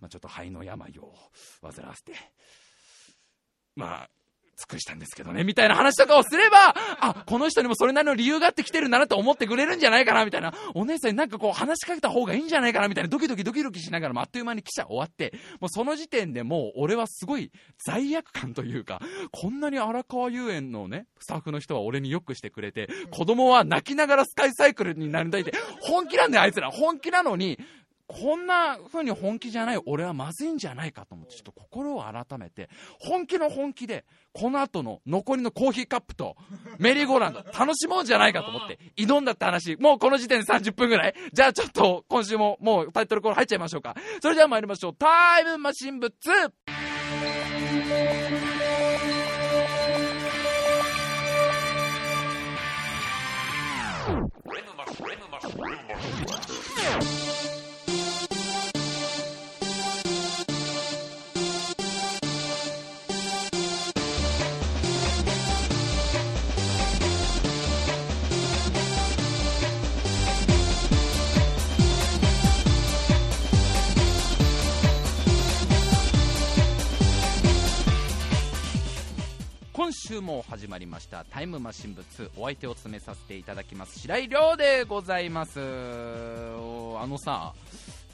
[0.00, 1.14] まあ、ちょっと肺の病を
[1.60, 2.12] 患わせて、
[3.74, 4.10] まあ、
[4.56, 10.54] 尽くしたんですけどね、みたいな話とかをすれば、あ、この人にもそれなりの理由があって来てるんだなと思ってくれるんじゃないかな、みたいな。
[10.74, 13.08] お姉さんになんかこう話しかけた方がいいんじゃないかな、みたいな。
[13.08, 17.52] ドキドキドキドキしながらもあっという間に記者終わって、もうその時点でもう俺はすごい
[17.84, 26.70] 罪悪感というか、こんなに荒川遊園のね、スタッフの人は俺によくしてくれて、子供は泣きながらスカイサイクルになりたいって、本気なんだよ、あいつら。
[26.70, 27.58] 本気なのに、
[28.08, 32.68] こんな風に本気じゃない俺はまずいんじゃないかと思って、ちょっと心を改めて、
[33.00, 36.36] 本気の本気で、この後の残りのコーヒーカップと
[36.78, 43.96] メリーゴーランド楽しもうじゃないかと思って挑んだって話、もうこの時点で30分ぐらいじゃあちょっと今週ももうタイトルコール入っちゃいましょうか。
[44.22, 44.94] それでは参りましょう。
[44.94, 46.52] タイムマシン部 2!
[79.76, 85.60] 今週も始まりましたタイムマシン部2お相手を詰めさせていただきます白井亮でございます。
[85.60, 85.62] あ
[87.06, 87.52] のさ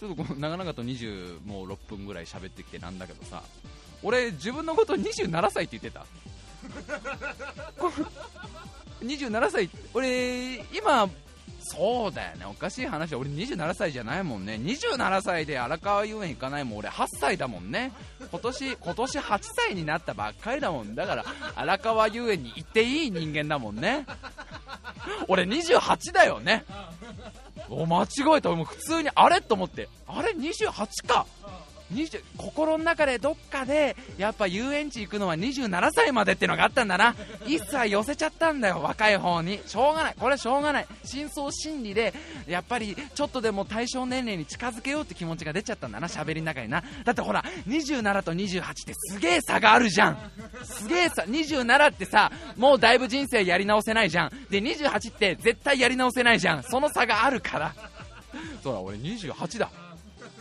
[0.01, 3.45] ちょっとこの長々と20もう6分ぐらい喋ってきてなんだけどさ
[4.03, 6.05] 俺自分のこと27歳って言ってた？
[9.07, 11.09] 27歳俺今
[11.63, 12.45] そうだよね。
[12.45, 13.15] おかしい話。
[13.15, 14.55] 俺27歳じゃないもんね。
[14.55, 16.79] 27歳で荒川遊園行かないもん。
[16.79, 17.93] 俺8歳だもんね。
[18.31, 20.95] 今年今年8歳になったばっかりだもん。
[20.95, 24.07] だから荒川遊園に行っていい人間だもんね。
[25.29, 26.65] 俺28だよね。
[27.69, 28.51] お間違えた。
[28.51, 29.89] もう普通にあれと思って。
[30.07, 31.27] あれ28か。
[32.37, 37.15] 心の中でどっかでやっぱ遊園地行くのは27歳までってのがあったんだな。
[37.47, 39.61] 一切寄せちゃったんだよ若い方に。
[39.67, 40.15] しょうがない。
[40.19, 40.87] これはしょうがない。
[41.05, 42.15] 深層心理で
[42.47, 46.83] やっぱりちょっとでも対象年齢に近づけようって気持ちが出ちゃったんだな喋りの中にな。
[47.05, 50.19] だってほら27と28ってすげえ差があるじゃん。
[50.65, 54.31] すげえさ27ってさもうだいぶ人生やり直せないじゃん。
[54.51, 56.63] で28って絶対やり直せないじゃん。
[56.63, 57.75] その差があるから。
[58.63, 59.69] そうだ俺28だ。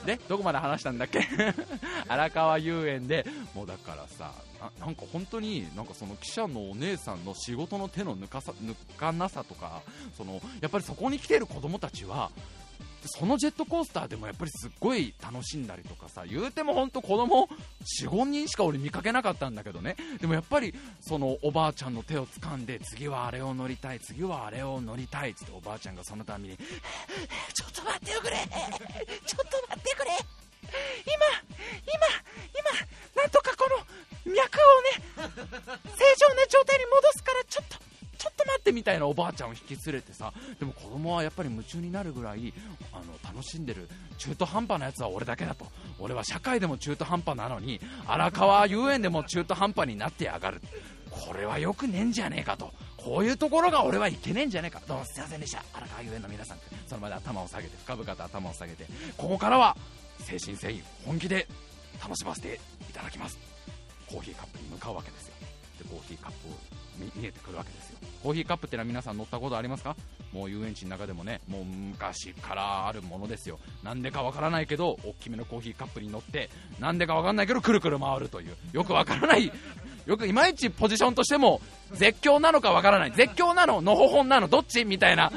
[0.05, 1.27] でどこまで話したんだっけ？
[2.07, 3.25] 荒川遊園で。
[3.53, 4.31] もうだからさ
[4.79, 9.81] なんか本当になんかその記者のお姉さんの仕事の手の抜かさ抜かなさとか
[10.15, 12.29] そのやっぱりそこに来てる子供たちは
[13.05, 17.49] そのジェットコースターでもやっぱりすっごい楽しんだりとかさ言うても本当子供
[18.01, 19.95] 45人しか俺見かけなかったんだけどね。
[20.19, 26.57] でもやっぱりそのおばあちゃんの手を掴んで次はあれを乗りたい次はあれを乗りたいっつっておばあちゃんがそのために
[27.53, 28.37] ちょっと待ってくれ。
[29.25, 30.11] ちょっと待ってくれ。
[31.05, 31.51] 今
[31.85, 32.07] 今
[33.15, 33.67] 今なんとかこ
[34.25, 35.31] の脈をね
[35.97, 37.90] 正常な状態に戻すからちょっと
[38.21, 42.53] ちょっと待ってみたいなおばあちゃんを引き連れてさでも子供はやっぱり夢中になるぐらい
[42.93, 45.65] あの楽しんでる中途半端なやつは俺だけだと。
[45.97, 50.61] 俺は社会でも中途半端なのに荒川遊園でも中途半端になってやがる。
[51.09, 52.71] これはよくねえんじゃねえかと。
[52.95, 54.79] こういうところが俺はいけねえんじゃねえか。
[54.87, 55.63] どうもすいませんでした。
[55.73, 56.57] 荒川遊園の皆さん。
[56.85, 58.85] その場で頭を下げて深々と頭を下げて
[59.17, 59.75] ここからは
[60.19, 61.47] 誠心誠意本気で
[62.03, 63.39] 楽しませていただきます。
[64.07, 65.33] コーヒーカップに向かうわけですよ。
[65.79, 66.37] でコーヒーカップ
[66.99, 67.90] 見見えてくるわけですよ。
[68.21, 69.95] コーヒーカップってのは皆さん乗ったことありますか？
[70.31, 73.59] もう遊園地の中でもねもう昔からあるものですよ。
[73.83, 78.55] なんでかわからないけど大きめのコーヒーカップに乗ってなんでかわかんないけどくるくる回るという。
[78.73, 79.51] よくわからない。
[80.05, 81.61] よくいまいちポジションとしても
[81.93, 83.11] 絶叫なのかわからない。
[83.11, 83.81] 絶叫なの？
[83.81, 84.47] のほほんなの？
[84.47, 84.85] どっち？
[84.85, 85.31] みたいな。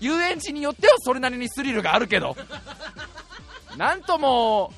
[0.00, 2.36] 遊園地によってはそれなりにスリルがあるけど。
[3.76, 4.72] なんとも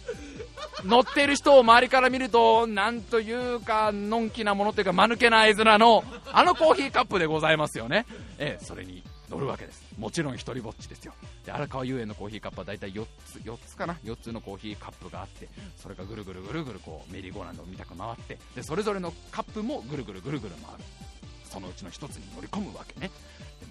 [0.84, 8.06] 乗っている人を周りから見るとなんというかのんきなものというか間抜けな絵面のあのコーヒーカップでございますよね、
[8.38, 9.84] ええ、それに乗るわけです。
[9.96, 11.12] もちろん一人ぼっちですよ。
[11.44, 20.84] で荒川遊園のコーヒーカップは大体4つ ,4 つかな？4つのコーヒーカップがあってそれがぐるぐるぐるぐるこうメリーゴーランドみたく回ってでそれぞれのカップもぐるぐるぐるぐる回る。
[21.44, 23.10] そのうちの1つに乗り込むわけね。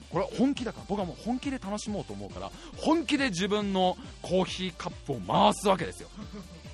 [0.09, 6.09] これは本気だから僕はもう本気で楽しもうと思うから本気で自分のコーヒーカップを回すわけですよ。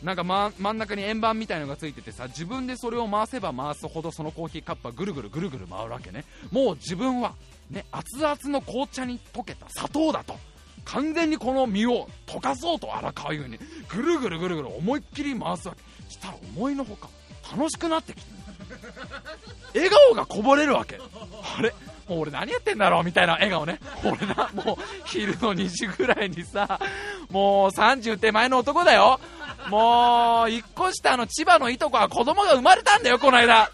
[0.05, 6.25] なんか、ま、真ん中に円盤みたいのがついててさ自分でそれを回せば回すほどそのコーヒーカップはぐるぐるぐるぐる回るわけね。
[6.51, 7.33] もう自分は、
[7.71, 10.35] ね、熱々の紅茶に溶けた砂糖だと。
[10.85, 13.57] 完全にこの実を溶かそうと荒川うに。
[13.89, 16.11] ぐるぐるぐるぐる思いっきり回すわけ。
[16.13, 17.09] したら思いのほか
[17.51, 18.31] 楽しくなってきて。
[19.73, 20.99] 笑顔がこぼれるわけ。
[21.57, 21.73] あれ？
[22.07, 23.79] もう俺何やってんだろうみたいな笑顔ね。
[24.03, 26.79] 俺な、もう昼の2時ぐらいにさ、
[27.29, 29.19] もう30手前の男だよ。
[29.69, 33.71] もう、1個下の千葉のいとこは子供が生まれたんだよ、この間。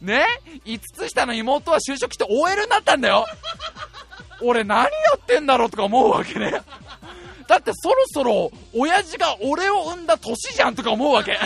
[0.00, 0.26] ね
[0.64, 3.26] ?5 つ下の妹は就職して OL になったんだよ。
[4.42, 6.62] 俺何やってんだろうとか思うわけね。
[7.46, 11.38] だってそろそろ親父が俺を産んだ年じゃんとか思うわけ。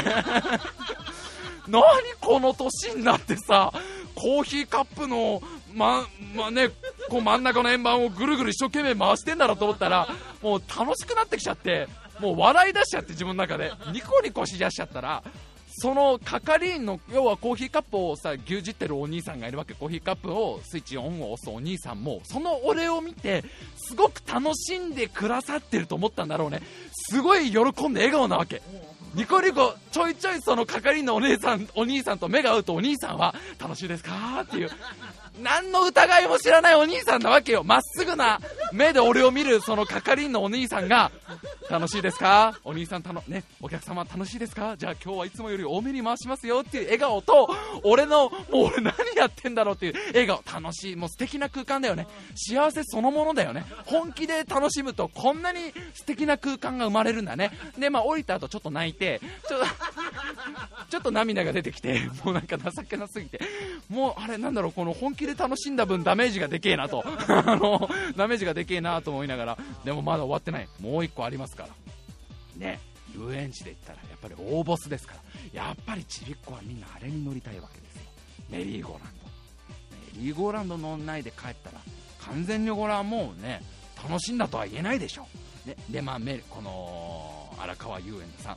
[1.68, 1.82] 何
[2.20, 3.72] この年になってさ、
[4.18, 5.40] コーヒーカップの、
[5.72, 6.70] ま、まね、
[7.08, 10.08] こう真ん中の円盤をぐるぐる一生懸命回してんだろうと思ったら、
[10.42, 11.86] もう楽しくなってきちゃって、
[12.18, 15.22] もう笑い出しちゃって自分の中で、ニコニコしだしちゃったら、
[15.80, 19.74] その係員の要はコーヒーカップをさ牛耳ってるお兄さんがいるわけ。
[19.74, 23.44] コーヒーカップをスイッチオンを押すお兄さんもその俺を見て
[23.76, 26.62] すごく楽しんでくださってると思ったんだろうね。
[27.10, 27.62] すごい喜ん
[27.94, 28.60] で笑顔なわけ。
[29.14, 34.42] ニコニコちょいちょいその係員のお姉さんお兄さんと目が合うとお兄さんは楽しいですか？
[34.42, 34.70] っていう。
[35.42, 37.64] 何の疑いも知らないお兄さんなわけよ。
[37.64, 38.40] まっすぐな
[38.72, 41.10] 目で俺を見るその係員のお兄さんが。
[41.70, 42.58] 楽しいですか？
[42.64, 44.74] お兄さんたの、ね、お客様楽しいですか？
[44.78, 47.50] じゃあ今日はいつもより多めに回しますよっていう笑顔と
[47.82, 48.36] 俺のもう
[48.68, 50.42] 俺何やってんだろうっていう笑顔。
[50.50, 50.96] 楽しい。
[50.96, 52.06] もう素敵な空間だよね。
[52.34, 53.66] 幸せそのものだよね。
[53.84, 55.60] 本気で楽しむとこんなに
[55.92, 57.50] 素敵な空間が生まれるんだね。
[57.78, 59.58] でまあ降りた後ちょっと泣いてちょ
[60.90, 63.40] ちょっと涙が出てきてもうなんか情けなすぎて
[63.88, 67.04] もうあれなんだろうこの本気で楽しんだ分ダメージがでけえなと。
[67.28, 70.68] あのダメージがでけえなと思いながらでもまだ終わってない。
[70.80, 71.68] もう1個ありますから。
[72.56, 72.80] ね。
[73.14, 75.20] 遊園地で言ったらやっぱり大ボスですから。
[75.52, 78.02] やっぱりちびっこはみんなあれに乗りたいわけですよ。
[78.50, 79.28] メリーゴーランド。
[80.18, 81.80] メリーゴーランド乗んないで帰ったら
[82.26, 83.62] 完全にこれはもうね
[84.02, 85.26] 楽しんだとは言えないでしょ、
[85.66, 86.18] ね、でまあ
[86.50, 88.56] この荒川遊園でさ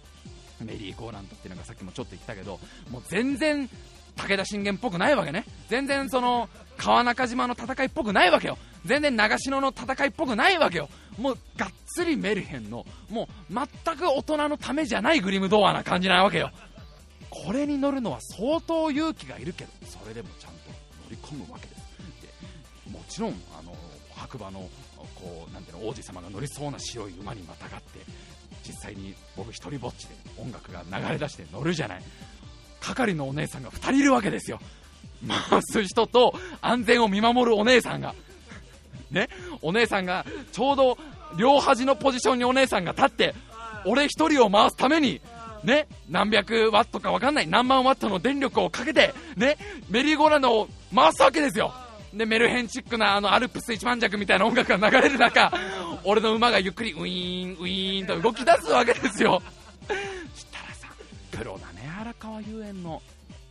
[0.65, 3.69] メリーゴーランドっていうのがさっきもちょっと言ったけどもう全然
[4.15, 5.45] 武田信玄っぽくないわけね。
[5.69, 8.58] 全然その川中島の戦いっぽくないわけよ。
[8.86, 10.89] 全然長篠の戦いっぽくないわけよ。
[11.17, 16.52] もうがっつりメルヘンのもう全く大人のためじゃないグリム童話な感じなわけよ。
[17.30, 20.76] これに乗るのは相当勇気がいるけどそれでもちゃんと乗
[21.10, 21.82] り込むわけです。
[22.86, 23.74] でもちろんあの
[24.15, 24.69] 白馬の
[25.15, 28.00] こうなんていうの王子様が乗りそうな白い馬にまたがって
[28.65, 32.04] 実際に僕一人ぼっちで音楽が流れ出して乗るじゃない。
[32.80, 34.60] 係のお姉さんが2人いるわけですよ。
[35.28, 38.15] 回す人と安全を見守るお姉さんが。
[39.12, 39.30] ね？
[39.62, 40.97] お姉さんがちょうど
[41.38, 43.36] 両端のポジションにお姉さんが立って
[43.86, 45.21] 俺1人を回すために
[45.63, 49.58] ね、何百ワットか分かんない何万ワットの電力をかけて、ね、
[49.89, 51.71] メリーゴーランドを回すわけですよ。
[52.13, 55.52] でメルヘンチックなあのアルプス一万弱みたいな音楽が流れる中
[56.04, 59.41] 俺の馬がゆっくりウィーンウィーンと動き出すわけですよ。
[60.36, 60.88] したらさ
[61.32, 63.02] プロだね荒川遊園の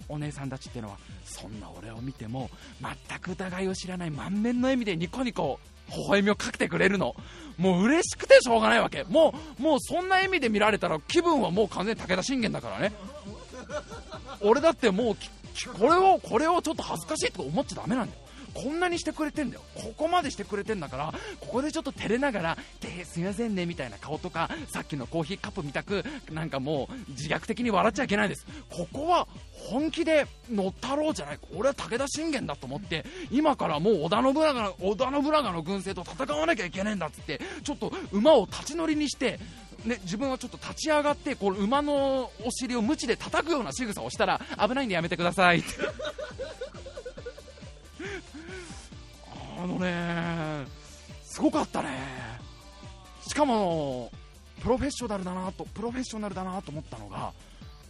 [0.08, 0.98] お姉さんたちっていうのは。
[1.24, 2.50] そんな俺を見ても
[2.82, 7.14] 全く疑いを知らない満面の笑みでニコニコ微笑みをかけてくれるの。
[7.56, 9.04] もう嬉しくてしょうがないわけ。
[9.04, 12.92] もうもうそんな笑みで見られたら気分はもう完全に武田信玄だからね。
[14.40, 15.16] 俺だってもう
[15.78, 18.20] これをこれをちょっと恥ずかしいとか思っちゃだめなんだよ。
[18.54, 19.62] こんなにしてくれてんだよ。
[19.74, 28.46] ここまでしてくれてんだからここでちょっと照れながらですいませんねみたいな顔とかさっきのコーヒーカップみたくなんかもう自虐的に笑っちゃいけないです。
[28.68, 31.38] ここは本気で乗ったろうじゃない。
[31.54, 39.38] 俺は武田信玄だと思って今からもう織田信長織田信長の軍勢と戦わなきゃいけないんだっつってちょっと馬を立ち乗りにして
[39.84, 45.68] ね、自分はちょっと立ち上がってこう馬のお尻を鞭で叩くような仕草をしたら危ないんでやめてくださいって。
[49.62, 50.66] あのね
[51.22, 51.88] すごかったね。
[53.26, 54.10] しかも
[54.62, 57.32] プロフェッショナルだなとプロフェッショナルだなと思ったのが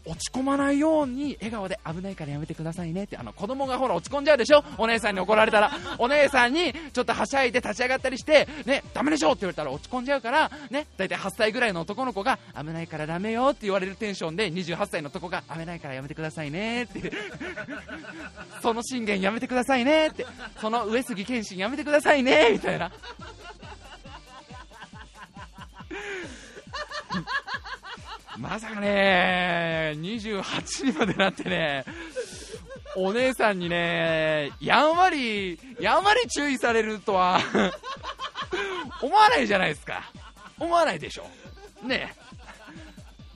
[0.07, 4.65] 落ち込まないように笑顔で危ないからやめてくださいねってあの子供がほら落ち込んじゃうでしょ？
[4.79, 5.71] お姉さんに怒られたら。
[5.99, 17.13] お姉さんにちょっとはしゃいで立ち上がったりしてねダメでしょって言われたら落ち込んじゃうからね大体8歳ぐらいの男の子が危ないからダメよって言われるテンションで28歳の男が危ないからやめてくださいねって。
[18.63, 20.27] その信玄やめてくださいねって。
[20.61, 22.91] その上杉謙信やめてくださいねみたいな。
[28.41, 31.85] まさかね、28にまでなってね、
[32.97, 37.39] お姉さんにね、やんわり、やんわり注意されるとは
[39.03, 40.11] 思わないじゃないですか。
[40.59, 41.27] 思わないでしょ。
[41.87, 42.15] ね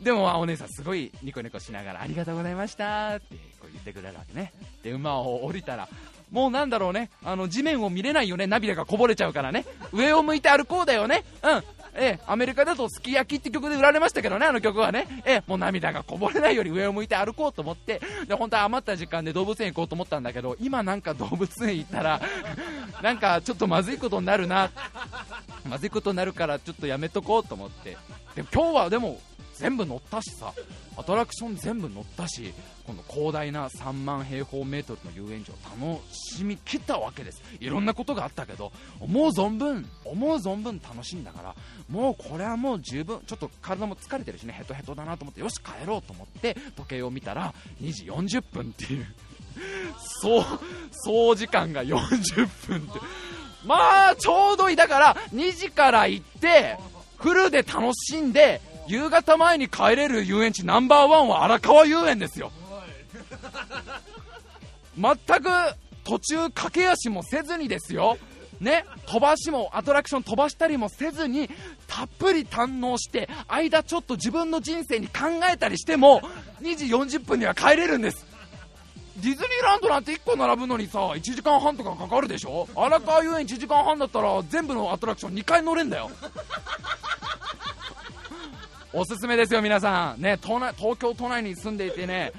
[0.00, 4.52] でもお姉さんすごいニコニコしながらありがとうございましたってこう言ってくれるわけね。
[4.82, 5.86] で、馬を降りたら、
[6.30, 11.62] もうなんだろうね、あの地面を見れないよね、涙がこぼれちゃうからね、上を向いて歩こうだよね、うん、
[11.94, 22.20] えアメリカだとすき焼きって曲で売られましたけどね、あの曲はね、えもう涙がこぼれないように上を向いて歩こうと思って、で本当は余った時間で動物園行こうと思ったんだけど、今なんか動物園行ったら、
[23.02, 24.70] なんかちょっとまずいことになるな、
[25.68, 27.96] まずいことになるからちょっとやめとこうと思って、
[28.34, 29.20] でも今日はでも
[29.54, 30.52] 全部乗ったしさ。
[30.96, 32.52] アトラクション全部乗ったし
[32.86, 37.42] この広大な3万平方メートルの遊園地を楽しみきったわけです。
[37.60, 41.54] いろんなことがあったけど思う存分思う存分楽しんだから
[41.88, 49.06] もうこれはもう十分ちょっと体も疲れてるしねヘトヘトだなと思ってよし帰ろうと思って時計を見たら2時40分っていう。
[50.20, 50.44] そう
[50.90, 53.00] 総時間が40分って
[53.64, 54.76] まあちょうどいい。
[54.76, 56.76] だから2時から行って
[57.18, 62.52] フルで楽しんで夕方前に帰れる遊園地ナンバーワンは荒川遊園ですよ。
[64.96, 65.50] 全く
[66.04, 68.18] 途中駆け足もせずにですよ。
[68.60, 71.50] ね、飛ばしもアトラクション飛ばしたりもせずに
[71.88, 76.22] たっぷり堪能して間ちょっと自分の人生に考えたりしても
[76.62, 78.24] 2時40分には帰れるんです。
[79.16, 82.68] ディズニーランドなんて1個並ぶのにさ1時間半とかかかるでしょ？
[82.76, 86.10] 荒川遊園1時間半だったら全部のアトラクション2回乗れんだよ。
[88.96, 92.32] おすすめですよ、皆さん、ね、都内東京都内に住んでいてね、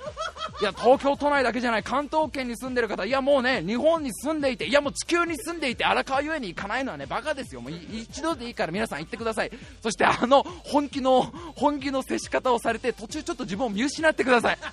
[0.61, 9.51] いや東京都内だけじゃない関東圏に住んでる方、いやもうね日本に住んでいて、いやもう地球に住んでいて荒川ゆえに行かないのはねバカですよ、もう一度でいいから皆さん行ってください、
[9.81, 11.23] そしてあの本気の
[11.55, 14.57] 本気の接し方をされて途中ちょっと自分を見失ってください。
[14.57, 14.69] という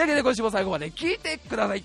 [0.00, 1.84] わけで今週も最後まで聞いてください。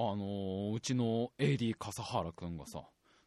[0.00, 2.84] あのー、うちの AD 笠原君がさ、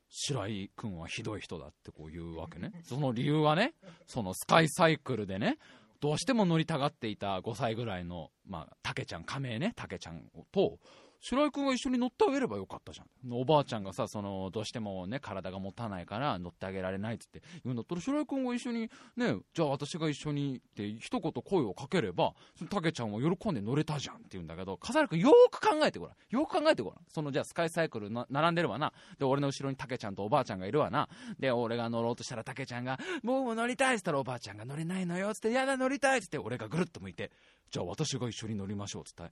[0.08, 2.72] 白井君はひどい人だってこう言うわけね。
[2.84, 3.74] その理由はね、
[4.08, 5.58] そのスカイサイクルでね、
[6.00, 10.80] どうしても乗りたがっていた5歳ぐらいの、まあ、たけちゃん、仮名ね、たけちゃんと、
[11.22, 13.34] 白井君が一緒に乗ってあげればよかったじゃん。
[13.34, 26.16] おばあちゃんがさ、その、どうしてもね、体が持たないから乗ってあげられないっつって言うんだったら、白井君が一緒に、ね、じゃあ私が一緒にって一言声をかければ、そのたけちゃんは喜んで乗れたじゃんって言うんだけど、笠原君よーく考えてごらん。
[26.30, 27.00] よく考えてごらん。
[27.08, 28.92] その、じゃあスカイサイクルな並んでるわな。
[29.20, 31.08] で、俺の後ろにたけちゃんとおばあちゃんがいるわな。
[31.40, 37.32] で、俺が乗ろうとしたらたけちゃんが、もう乗りたいっつったらおばあちゃんが乗れないのよっつって、やだ乗りたいっつって俺がぐるっと向いて、
[37.72, 39.32] じゃあ私が一緒に乗りましょうっつって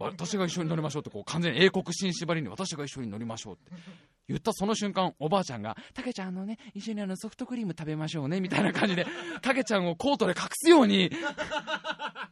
[0.00, 3.72] 私が一緒に乗りましょうってこう完全に英国紳士ばりに私が一緒に乗りましょうって。
[4.28, 9.06] 言ったその瞬間おばあちゃんが「たけちゃんのね一緒にあのソフトクリーム食べましょうね」みたいな感じで
[9.40, 11.12] たけちゃんをコートで隠すように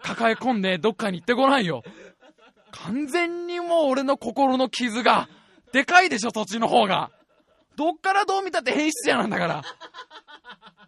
[0.01, 1.85] 抱え込んでどっかに行ってこないよ。
[2.73, 5.29] 完全にもう俺の心の傷が
[5.73, 7.13] でかいでしょ土地の方が。
[7.77, 9.63] どっからどう見たって変質者なんだから。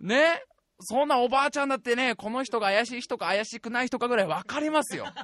[0.01, 0.43] ね？
[0.81, 5.07] そんなおばあちゃんだってね、この人が怪しい人か怪しくない人かぐらい分かりますよ。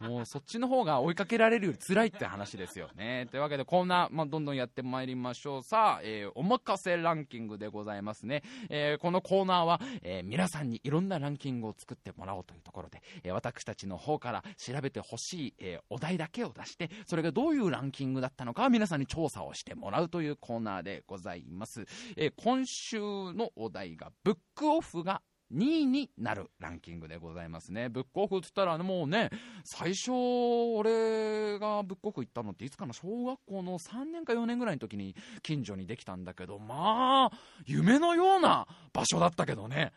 [0.00, 3.26] もうそっちの方が追いかけられるより辛いって話ですよね。
[3.30, 5.62] というわけでコーナー、まあ、どんどんやってまいりましょう。
[5.62, 8.42] さあ、えー、おまかせランキングでございますね。
[8.70, 21.86] えー、このコーナーは、えー、皆さんにいろんなランキングを作ってもらおうというところで、え私たちの方から調べてほしい、えお題だけを出して、それがどういうランキングだったのか皆さんに調査をしてもらうというコーナーでございます。
[22.16, 25.22] え今週のお題が、ブックオフが
[25.54, 27.88] 2位になるランキングでございますね。
[27.88, 29.30] ブックオフっつったらもうね、
[29.64, 39.92] 最初、俺がブックオフ行ったのっていつかな、小学校の3年か4年ぐらいの時に近所にできたんだけど、まあ、夢のような場所だったけどね、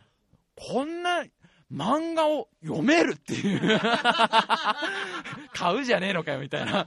[0.56, 1.26] こんな
[1.72, 3.80] 漫画を読めるっていう
[5.54, 6.86] 買うじゃねえのかよみたいな。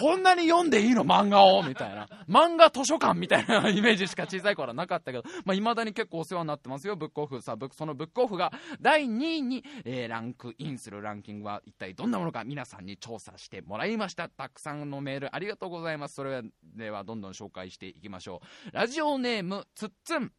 [0.00, 2.08] こんなに読んでいいの漫画をみたいな。
[2.28, 7.40] 漫画図書館みたいなイメージしか小さい頃はなかったけど、まあ、未だに結構お世話になってますよ、ブックオフ。
[7.40, 14.28] さあ、そのブックオフが第2位に、えー、ランクインするランキングは一体どんなものか皆さんに調査してもらいました。
[14.28, 16.16] たくさんのメールありがとうございます。
[16.16, 18.74] それではどんどん紹介していきましょう。
[18.74, 20.32] ラジオネーム、つっつん。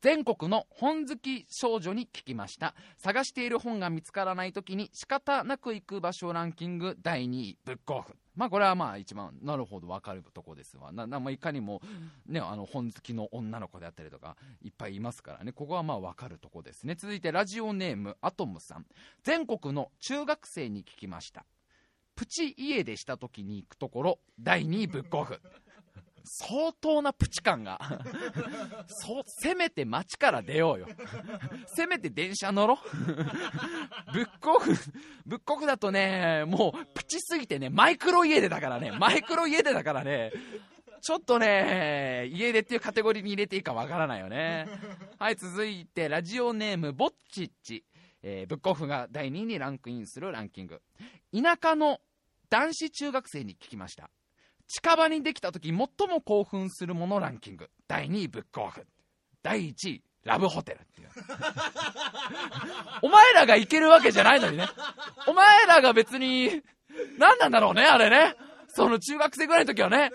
[0.00, 2.74] 全国の本好き少女に聞きました。
[2.96, 8.14] 探している本が見つからない時に仕方なく行く場所ランキング第2位ブックオフ。
[8.34, 10.90] まあこれはまあ一番なるほど分かるとこですわ。
[10.92, 11.82] なな、まあ、いかにも、
[12.26, 15.52] ね、あの本好きの女の子であったりとかいっぱいいますからね。
[15.52, 16.94] ここはまあ分かるとこですね。
[16.94, 18.86] 続いてラジオネームアトムさん。
[19.22, 21.44] 全国の中学生に聞きました。
[22.16, 25.40] プチ家出した時に行くところ第2位ブックオフ
[26.24, 27.80] 相当なプチ感が。
[28.86, 30.86] そせめて街から出ようよ。
[31.66, 32.78] せめて電車乗ろ
[34.12, 34.72] ブックオフ
[35.26, 38.92] ブックオフだとねもうプチすぎてねマイクロ家出だからね。
[38.92, 40.32] マイクロ家出だからね。
[41.02, 44.68] ちょっとね家出っていうカテゴリーに入れていいかわからないよね。
[45.18, 47.84] はい続いてラジオネームぼっちっち、
[48.22, 50.82] えー、ブックオフが第2位にランクインするランキング。
[51.32, 52.00] 田舎の
[52.50, 54.10] 男子中学生に聞きました。
[54.70, 55.76] 近場にできた時最
[56.08, 57.68] も興奮するものランキング。
[57.88, 58.86] 第2位ブックオフ。
[59.42, 60.78] 第1位ラブホテル。
[60.78, 61.08] っていう
[63.02, 64.68] お前らが行けるわけじゃないのにね。
[65.26, 66.62] お前らが別に
[67.18, 68.36] 何なんだろうねあれね。
[68.74, 70.10] その中学生ぐらいの時はね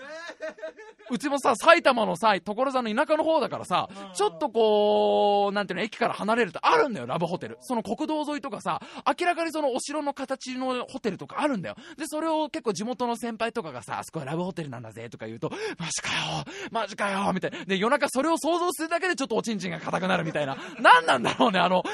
[1.10, 7.58] うちもさ、埼玉のさ、所沢の田舎の方だからさ、ちょっとこう、なんていうの、駅から離れるとあるんだよ、ラブホテル。
[7.60, 8.80] その国道沿いとかさ、
[9.18, 11.76] 明らかにそのお城の形のホテルとかあるんだよ。
[11.96, 17.64] で、それを結構地元の先輩とかがさ、あそこはラブホテルなんだぜとか言うと、マジかよ、マジかよ、みたいな。
[17.64, 20.56] で、夜中それを想像するだけでちょっとおちんちんが硬くなるみたいな。
[20.80, 21.84] 何なんだろうね、あの、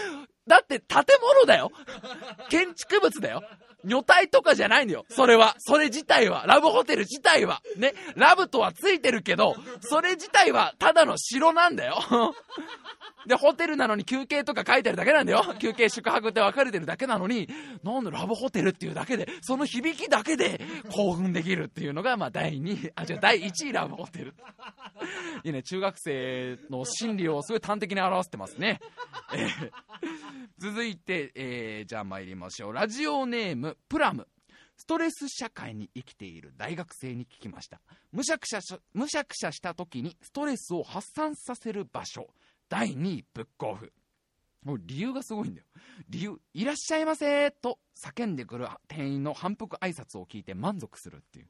[0.46, 1.70] だって建物だよ
[2.48, 3.42] 建築物だよ
[3.84, 5.04] 女体とかじゃないのよ。
[5.08, 5.56] それは。
[5.58, 6.44] それ自体は。
[6.46, 7.62] ラブホテル自体は。
[7.76, 7.94] ね。
[8.16, 11.96] ラブとはついてるけど、それ自体はただの城なんだよ。
[13.26, 15.54] で、ホテルなのに休憩とか書いてるだけなんだよ。
[15.58, 17.48] 休憩宿泊って分かれてるだけなのに、
[17.82, 20.60] なんでラブホテルっていうだけで、その響きだけで
[20.90, 24.34] 興奮できるっていうのが、まあ第2位、あ、違う、第1位ラブホテル。
[25.44, 28.80] いいね、中学生の心理をすごい端的に表してますね。
[29.34, 29.70] えー、
[30.58, 32.72] 続いて、えー、じゃあ参りましょう。
[32.72, 34.26] ラジオネーム、プラム。
[34.82, 38.60] ストレス社会に生きている大学生に聞きましたむしゃくしゃ
[38.94, 42.28] むしゃくしゃした時にストレスを発散させる場所
[42.72, 43.92] 第2位ブックオフ。
[44.64, 45.66] もう理由がすごいんだよ。
[46.08, 51.48] 理由いらっしゃいませと叫んでくる店員の反復挨拶を聞いて満足するっていう。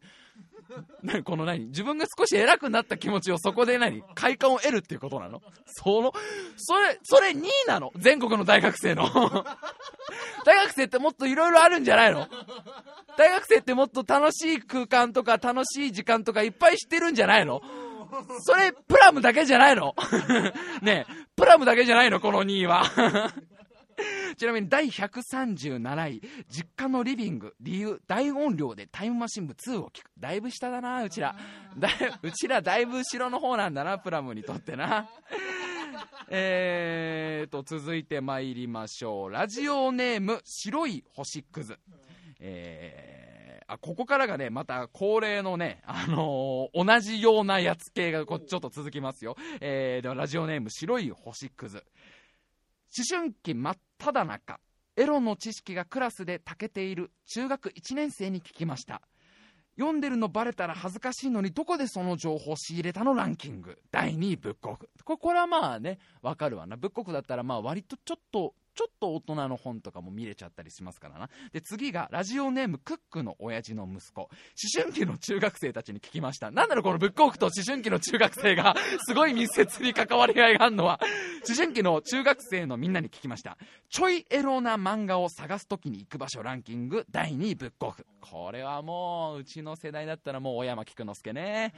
[1.05, 1.67] 何この何？
[1.67, 4.03] 自分が少し偉くなった気持ちをそこで何？
[4.17, 5.41] 快感を得るっていうことなの？
[5.67, 6.13] その
[6.57, 7.93] それそれ2位なの？
[7.99, 9.05] 全国の大学生の。
[10.45, 12.27] 大学生ってもっといろいろあるんじゃないの？
[13.17, 17.63] 大学生ってもっと楽しい空間とか楽しい時間とかいっぱい知ってるんじゃないの？
[18.41, 19.95] それ、プラムだけじゃないの
[20.83, 21.07] ね
[21.37, 22.85] プラムだけじゃないのこの2位は。
[24.37, 30.11] ちなみに第137位、実家のリビング、理由、大音量でタイムマシン部2を聞く。
[30.19, 31.37] だいぶ下だな、うちら。
[31.79, 31.89] だ
[32.23, 35.09] うちらだいぶ後ろの方なんだな、プラムにとってな。
[36.29, 39.31] えーと、続いて参りましょう。
[39.31, 41.79] ラジオネーム、白い星屑。
[42.41, 43.22] えー
[43.67, 49.37] あここからがね、また恒例のね、あのー、同じようなやつ系がこちょっと続きますよ。
[49.61, 51.77] えー、ではラジオネーム、白い星屑。
[51.77, 51.85] 思
[53.09, 54.61] 春期真っ只中、
[54.97, 59.03] エロの知識がクラスで長けている中学1年生に聞きました。
[59.79, 71.29] 読んでるのバレたら恥ずかしいのにどこでその情報を仕入れたのランキング第2位ブックオフこれはまあねわかるわなブックオフだったらまあ割とちょっとちょっと大人の本とかも見れちゃったりしますからな。
[71.53, 74.23] で、次が、ラジオネームクックの親父の息子。
[74.23, 74.31] 思
[74.75, 76.51] 春期の中学生たちに聞きました。
[76.51, 78.75] なんだろう、このブックオフと思春期の中学生が、
[79.07, 81.01] すごい密接に関わり合いがあるのは、
[81.47, 83.59] 思春期の中学生のみんなに聞きました。
[83.91, 88.07] ちょいエロな漫画を探すときに行く場所ランキング、第2位ブックオフ。
[88.21, 91.75] これはもう、うちの世代だったらもう、小山菊之助ね。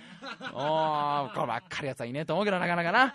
[0.52, 3.14] おー、こればっかりやつはいねえと思うけど、なかなかな。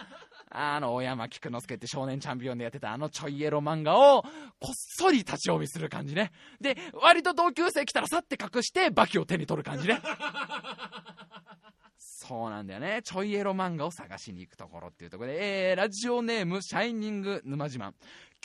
[0.50, 4.30] あの、小山菊之助って少年チャンピオンでやってたあのちょいエロ漫画を、こ
[4.72, 6.32] っそり立ち読みする感じね。
[6.60, 10.02] で、割と同級生来たらさって隠して、バキを手に取る感じね。
[11.98, 13.02] そうなんだよね。
[13.04, 17.94] ちょいエロ漫画を探しに行くところっていうところで、えー、ラジオネーム、シャイニング沼島。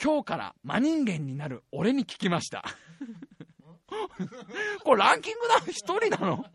[0.01, 2.63] 今日から真人間になる俺に聞きました。
[4.83, 6.45] これランキングだ一人なの？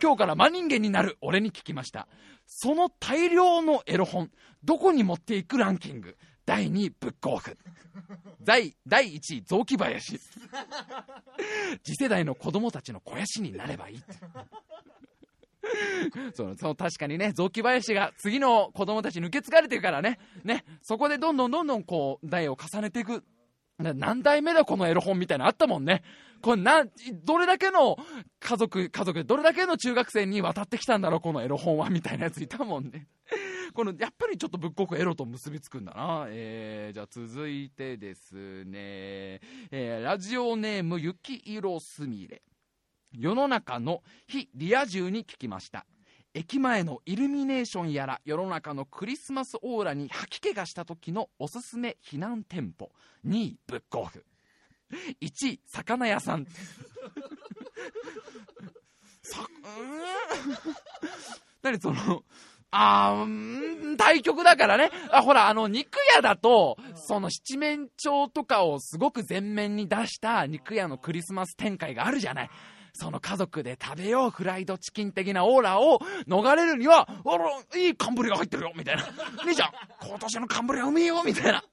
[0.00, 2.06] 今日から真人間になる俺に聞きました。
[2.46, 4.30] その大量のエロ本、
[4.64, 6.16] どこに持っていくランキング？
[6.46, 7.56] 第2位、ブックオフ。
[8.42, 10.20] 第第1位、雑木林。
[11.84, 14.02] 次世代の子供たちの肥やしになればいい。
[16.34, 23.24] そのその確かにね、雑木林が次の子供たちに受け継がれてるからね、ね、そこでどんどんどんどんこう、代を重ねていく。
[23.78, 26.02] 何代目だこのエロ本みたいなのあったもんね。
[26.42, 26.84] これな、
[27.24, 27.96] どれだけの
[28.38, 33.08] 家族、家族、どれだけの中学生に渡ってきたんだろう、このエロ本は、みたいなやついたもんね。
[33.74, 36.26] この、やっぱりちょっとぶっこくエロと結びつくんだな。
[36.28, 42.42] えー、じゃあ続いてですね、えー、ラジオネーム、雪色すみれ。
[43.12, 45.84] 世の中の非リア充に聞きました
[46.32, 52.92] 駅前のイルミネーションやら世の中のクリスマスオーラに吐き気がした時のおすすめ避難店舗
[53.26, 54.24] 2位ブックオフ
[55.20, 56.46] 1位魚屋さん
[59.22, 60.00] さうん？
[61.62, 62.22] 何その？
[62.72, 64.90] あー、対局だからね。
[65.10, 72.50] あ、ほら、あの、肉屋だと、その七面鳥とかをすごく前面に出した肉屋のクリスマス展開があるじゃない。
[72.92, 79.04] その家族で食べようフライドチキン的なオーラを逃れるには、あら、いい寒ブリが入ってるよ、みたいな。
[79.44, 79.70] 兄ちゃん、
[80.06, 81.64] 今年の寒ブリはうめえよ、みたいな。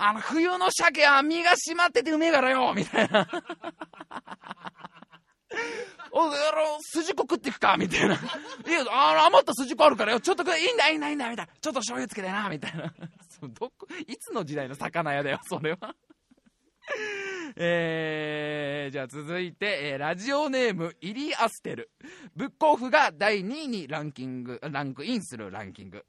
[0.00, 3.28] あの、冬の鮭は身が締まっててうめえからよ、みたいな。
[6.12, 8.14] お、やろ、筋子食っていくかみたいな。
[8.14, 8.22] いや、
[8.92, 10.20] あの、余った筋子あるからよ。
[10.20, 11.52] ちょっといいんだ、いいんだ、いいんだ、みたいな。
[11.60, 12.94] ちょっと醤油つけてな、みたいな。
[13.48, 15.96] どこ、いつの時代の魚屋だよ、それは。
[17.56, 21.90] えー、じゃあ続いて、えー、ラジオネーム、イリアステル。
[22.36, 26.06] ブックオフが第2位にランキング、ランクインするランキング。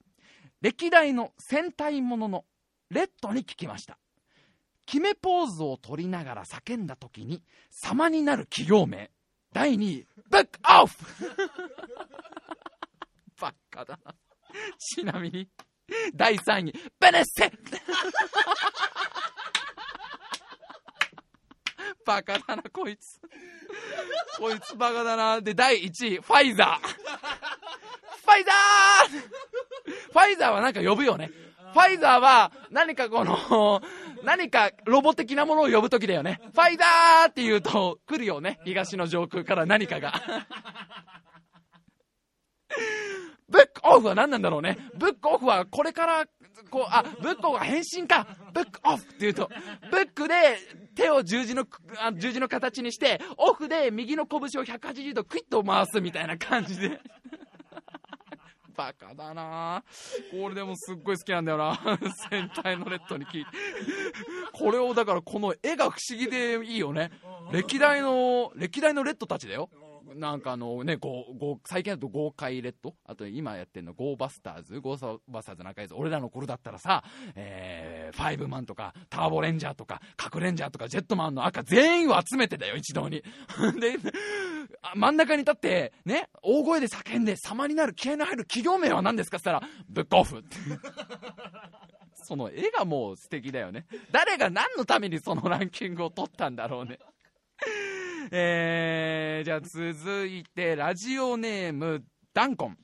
[0.61, 2.45] 歴代の戦隊ものの
[2.89, 3.97] レッドに聞きました。
[4.85, 9.11] 決めポーズを取りながら叫んだ時に様になる企業名。
[9.53, 10.95] 第2位、ブ ックオフ
[13.39, 14.13] バカだな。
[14.77, 15.47] ちなみに、
[16.13, 17.51] 第3位、ベネッセ
[22.05, 23.19] バカだな、こいつ。
[24.37, 25.41] こいつバカだな。
[25.41, 26.87] で、第1位、ファイザー。
[26.87, 29.19] ファイザー
[30.11, 31.31] ファイザーはなんか呼ぶよね。
[31.73, 33.81] ファイザーは何かこの、
[34.23, 36.39] 何かロボ的なものを呼ぶときだよね。
[36.53, 38.59] ファイザーって言うと来るよね。
[38.65, 40.13] 東の上空から何かが。
[43.49, 44.77] ブックオフは何なんだろうね。
[44.95, 46.25] ブックオフはこれから
[46.69, 49.49] こう、あ、ブックオフは変身かブックオフって言うと、
[49.89, 50.35] ブックで
[50.95, 51.65] 手を十字の、
[51.97, 56.99] あ十字の形にして、オフで右の拳を180度クイッと回すみたいな感じで。
[58.79, 59.83] バカだな。
[60.31, 61.77] これでもすっごい好きなんだよな。
[62.31, 63.51] 戦隊のレッドに聞いて。
[64.53, 67.11] これをだからこの絵が不思議でいいよね。
[67.51, 69.69] 歴代の歴代のレッドたちだよ
[70.15, 77.03] なんかあのね、ゴー最近だとゴーカイレッド、あと今やってるのゴーバスターズ、ゴーバスターズなんかやつ、俺らの頃だったらさ、
[77.35, 83.23] えー、ファイブマンとか、ターボレンジャーとか、核レンジャーとか、ジェットマンの赤全員を集めてだよ、一堂に。
[83.79, 83.97] で、
[84.95, 90.57] 真ん中に立って、ね、大声で叫んで様になる気合の入る企業名は何ですかって言ったら、ブックオフって。
[92.23, 93.87] その絵がもう素敵だよね。
[94.11, 96.99] 誰が何のためにそのランキングを取ったんだろうね。
[98.31, 102.03] えー、じゃあ続いて、ラジオネーム、
[102.33, 102.77] ダンコン。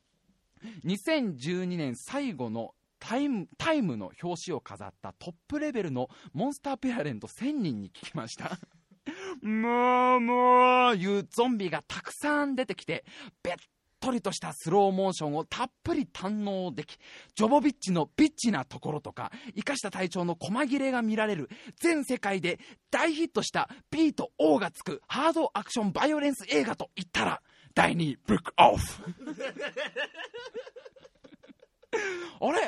[0.85, 8.57] 2012年最後のタイムタイムの表紙を飾ったトップレベルのモンスターペアレント1000人に聞きました。
[9.43, 13.05] もう、もう、いうゾンビがたくさん出てきて、
[13.43, 13.55] べっ
[14.05, 16.99] とりとしたスローモーションをたっぷり堪能でき、
[17.33, 21.49] ジョボビッチのビッチなところとか、生かした体調の細切れが見られる、
[21.79, 22.59] 全世界で
[22.91, 27.41] 大ヒットした B と O がつくハードアクションバイオレンス映画と言ったら、
[27.73, 29.03] 第2位、ブックオフ。
[32.41, 32.59] あれ？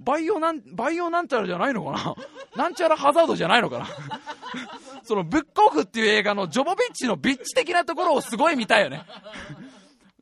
[0.00, 2.64] バイオなん、バイオなんちゃらじゃないのかな？
[2.64, 3.86] なんちゃらハザードじゃないのかな？
[5.04, 9.04] そのブックオフっていう映画のジョボビッチのビッチ的なところをすごい見たいよね。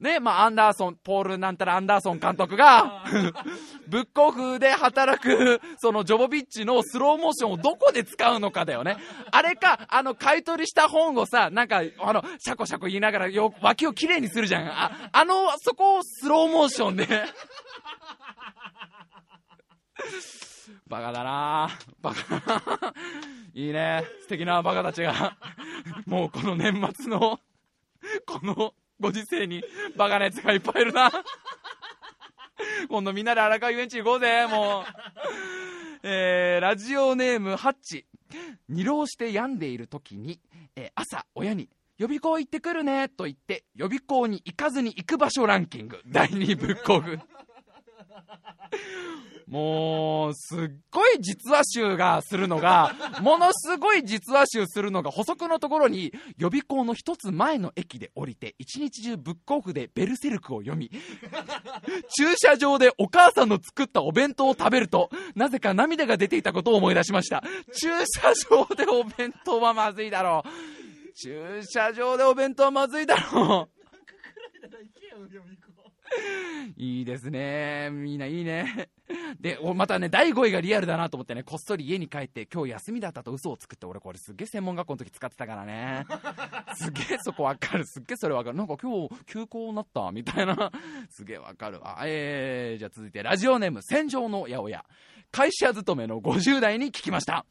[0.01, 3.05] ね、まあ、アンダーソン、ポールなんたらアンダーソン監督が、
[3.89, 8.97] ブックオフで働く、そのジョボビッチのスローモーションをどこで使うのかだよね。
[9.33, 14.69] あれか、あの、買い取りした本をさ、なんか、あの、シャコシャコ言いながらよ、脇をきれいにするじゃん。
[14.69, 17.07] あ、あの、そこをスローモーションで。
[20.87, 21.71] バカだな
[22.01, 22.95] バカだな
[23.53, 24.05] いいね。
[24.23, 25.37] 素敵なバカたちが、
[26.07, 27.41] もうこの年末の、
[28.27, 29.63] この、ご時世に
[29.97, 31.11] バカなやつがいっぱいいるな。
[32.89, 34.85] 今度みんなで荒川遊園地行こうぜ、もう。
[36.03, 38.07] えー、ラジオネーム、ハッチ。
[38.69, 40.41] 二浪して病んでいる時に、
[40.77, 47.19] えー、朝、親に、予備校行ってくるね、と言って、予備校に行かずに行く場所ランキング、第2位ブックオフ。
[49.49, 60.91] もう、すっごい実話集がするのが、 ものすごい実話集するのが補足のところに、予備校の一つ前の駅で降りて、一日中ブックオフでベルセルクを読み、
[62.17, 67.43] 駐車場でお母さんの作ったお弁当を食べると、なぜか涙が出ていたことを思い出しました。
[67.73, 71.13] 駐車場でお弁当はまずいだろう。
[71.15, 73.79] 駐車場でお弁当はまずいだろう。
[76.77, 77.91] いいですね。
[77.91, 78.91] みんないいね。
[79.41, 86.07] で、またね、第5位がリアルだなと思ってね、こっそり家に帰って、今日休みだったと嘘を作って、俺これすっげえ専門学校の時使ってたからね。
[86.77, 87.87] すげえそこわかる。
[87.87, 88.57] すっげえそれわかる。
[88.57, 90.71] なんか今日休校になった、みたいな。
[91.11, 92.01] すげえわかるわ。
[92.05, 94.85] えー、じゃあ続いて、ラジオネーム、戦場の八百屋。
[95.31, 97.45] 会社勤めの50代に聞きました。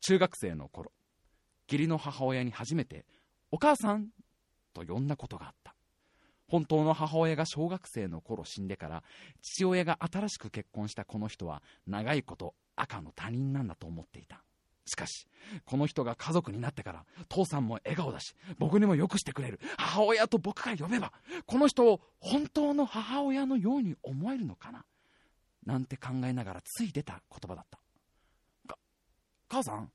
[0.00, 0.92] 中学生の頃、
[1.70, 3.04] 義理の母親に初めて、
[3.50, 4.08] お母さん
[4.72, 5.75] と呼んだことがあった。
[6.48, 9.02] 本当の母親が小学生の頃死んでから
[9.42, 14.42] 父親が新しく結婚したこの人は長いこと赤の他人なんだと思っていた。
[14.88, 15.26] しかし
[15.64, 19.58] この人が家族になってから父さんも笑顔だし僕にもよくしてくれる。
[19.76, 21.12] 母親と僕が呼べば
[21.44, 24.84] この人を本当の母親のように思えるのかな？
[25.64, 27.80] なんて考えながらつい出た言葉だった。
[29.48, 29.90] 母さん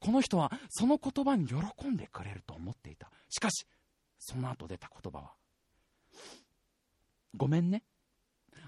[0.00, 1.54] この人はその言葉に喜
[1.88, 3.10] んでくれると思っていた。
[3.28, 3.66] しかし
[4.24, 5.32] その後出た言葉は。
[7.36, 7.82] ごめんね。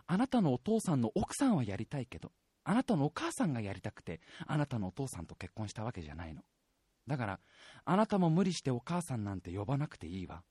[0.06, 2.30] あなたのお父さんの奥さんはやりたいけど
[2.64, 6.42] あなたのお母さんがやりたくてあなたのお父さんと結婚したわけじゃないの。
[7.06, 7.40] だから
[7.84, 10.42] あなたも無理してお母さんなんて呼ばなくていいわ。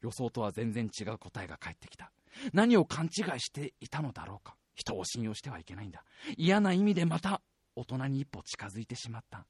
[0.00, 2.12] 予想とは全然違う答えが返ってきた。
[2.52, 4.54] 何を勘違いしていたのだろうか。
[4.74, 6.04] 人を信用してはいけないんだ。
[6.36, 7.42] 嫌な意味でまた
[7.74, 9.44] 大人に一歩近づいてしまった。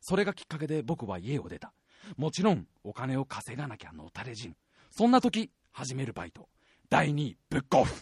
[0.00, 1.72] それがきっかけで僕は家を出た。
[2.16, 4.54] もちろんお金を稼がなきゃのたれ人
[4.90, 6.48] そんな時始めるバイト。
[6.88, 7.94] 第2位ブックオフ。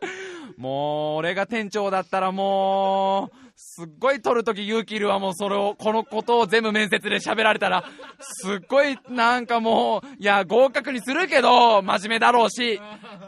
[0.56, 7.84] もう俺が店長だったらもうすっごい撮るとき勇気いるわ、もうそれを、このことを全部面接で喋られたら、
[8.20, 12.80] すっごいなんかもう、いや、合格にするけど、真面目だろうし、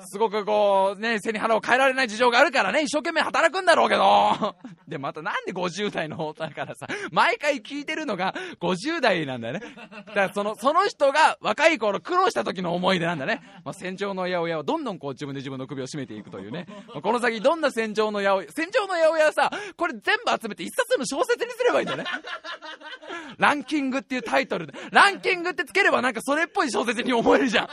[0.07, 4.57] すごくこう、ね、背に腹を変えられない事情があるからね、一生懸命働くんだろうけど、
[4.89, 9.61] で、またなんで50代の方だからさ、毎回聞いてるのが50代なんだよね。
[10.09, 13.43] だからその、その人が若い頃苦労した時の思い出なんだね。
[13.65, 16.67] まあ、戦場の八百屋をどんどんこう自分で自分の首を絞めていくというね。
[16.95, 22.05] ま、この先どんな戦場の八百屋、戦場の八百屋さ、これ全全部集めて一冊の小説にすればいいんだね。
[23.39, 24.75] ランキングっていうタイトルで。
[24.91, 27.69] ランキングってつければなんかそれっぽい小説に思えるじゃん。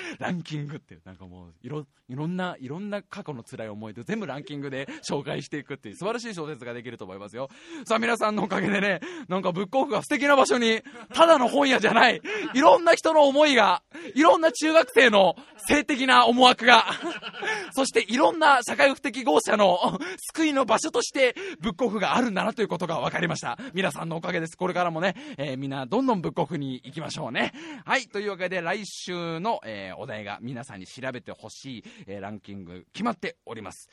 [0.18, 7.48] ランキングって、なんかもう、いろ、いろんな、いろんな過去の辛い思い出全部ランキングで紹介していくっていう素晴らしい小説ができると思いますよ。
[7.84, 10.82] さあ皆さんのおかげでね、なんかブックオフが素敵な場所に、
[11.12, 12.20] ただの本屋じゃない、
[12.54, 13.82] いろんな人の思いが、
[14.14, 15.36] いろんな中学生の
[15.68, 16.86] 性的な思惑が、
[17.72, 19.98] そしていろんな社会不適合者の
[20.32, 23.58] 救いの場所としてブックオフがあるんだなということが分かりました。
[23.74, 24.56] 皆さんのおかげです。
[24.56, 27.52] これからもね、えー、みんなどんどんブックオフに行きましょうね。
[27.84, 33.88] はい、というわけで来週の、えー、お題が皆さんに調べてほしい、えー、ランキング決まっております。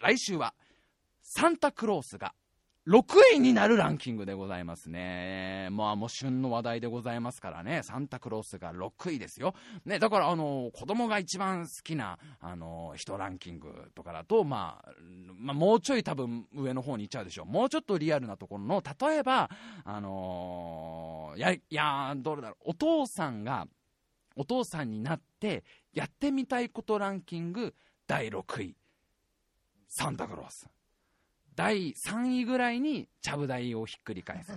[0.00, 0.54] 来週は
[1.22, 2.34] サンタクロースが
[2.88, 3.02] 6
[3.34, 5.68] 位になるランキングでございますね。
[5.72, 9.54] まあもう旬の話題でございますからね、サンタクロースが6位ですよ。
[9.84, 14.92] ね、だからあの、子供が一番好きな、あの、人ランキングとかだと、まあ、
[15.36, 17.46] まあ、もうちょい多分上の方に行っちゃうでしょう。
[17.46, 19.50] もうちょっとリアルなところの、例えば、
[19.84, 23.66] あのー、や、いや、どれだろう、お父さんが、
[24.34, 25.20] お父さんになっ
[25.92, 27.74] やってみたいことランキング
[28.06, 28.76] 第6位。
[29.88, 30.68] サンタクロース。
[31.54, 34.52] 第3位ぐらいにちゃぶ台をひっくり返す。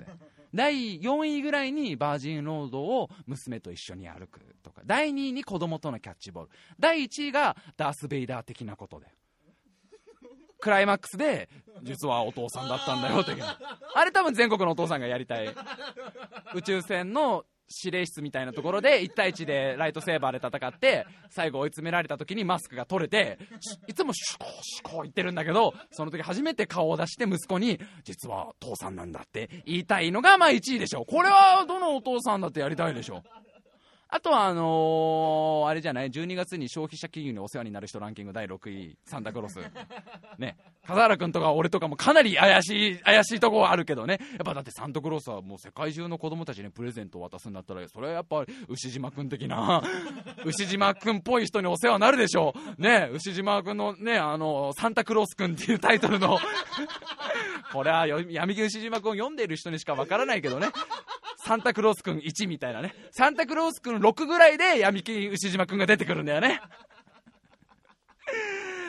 [0.53, 4.81] 第4位ぐらいにバージンロードを娘と一緒に歩くとか。
[4.85, 6.49] 第2位に子供とのキャッチボール。
[6.79, 9.07] 第1位がダース・ベイダー的なことで。
[10.59, 11.49] クライマックスで、
[11.81, 13.57] 実はお父さんだったんだよ、的な。
[13.95, 15.47] あれ多分全国のお父さんがやりたい。
[16.53, 17.45] 宇宙船の
[17.83, 23.39] 指令室みたいなところで1対1でライトセーバーで戦って最後追い詰められた時にマスクが取れて
[23.87, 33.23] いつもシュコシュコ言ってるんだけどその時初めて顔を出して息子に実は父さんなんだって言いたいのがまあ1位でしょこれはどのお父さんだってやりたいでしょ
[34.13, 39.59] あとは、あのー、あれじゃない、12月に消費者金融にお世話になる人ランキング第6位、サンタクロース。
[40.37, 49.81] ね、笠原君とか俺とかもかなり怪しい、怪しいとこはあるけどね、やっぱだってサンタクロースはもう世界中の子供たちにプレゼントを渡すんだったら、それはやっぱ牛島君的な、
[50.43, 52.81] 牛島君っぽい人にお世話になるでしょう。
[52.81, 56.37] ね、牛島君のね、あの、サンタクロース君っていうタイトルの
[57.71, 60.67] これは闇金牛島君を読んでいる人にしかわからないけどね。
[61.43, 62.93] サンタクロースくん1みたいなね。
[63.11, 66.59] サンタクロースくん6ぐらいで闇金牛島くんが出てくるんだよね。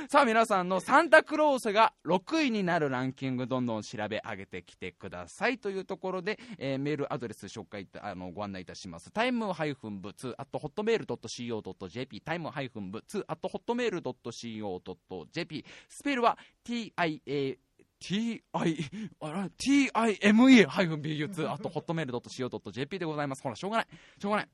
[0.08, 17.56] さあ皆さんのサンタクロースが6位になるランキングどんどん調べ上げてきてくださいというところで、えー、メールアドレス紹介あのご案内いたしますタイムハイフンブツあとホットメール .co.jp タイムハイフンブツあとホットメール .co.jp スペルは TIA
[18.02, 18.90] t i
[20.20, 20.66] m e
[20.98, 23.42] b u 2あと、ホットメール .co.jp でございます。
[23.42, 23.86] ほら、しょうがない。
[24.18, 24.48] しょうがない。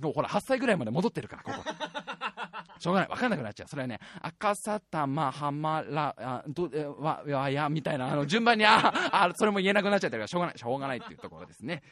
[0.00, 1.64] もうほら、8歳ぐらいまで戻ってるから、ここ。
[2.78, 3.08] しょうがない。
[3.10, 3.68] わかんなくなっちゃう。
[3.68, 10.58] それはね、赤さたまはまら、あ、ど、え、わ、わや、みたいな、あの、順番に、あ、あ、それも言えなくなっちゃってるから、しょうがない。
[10.58, 11.82] しょうがないっていうところですね。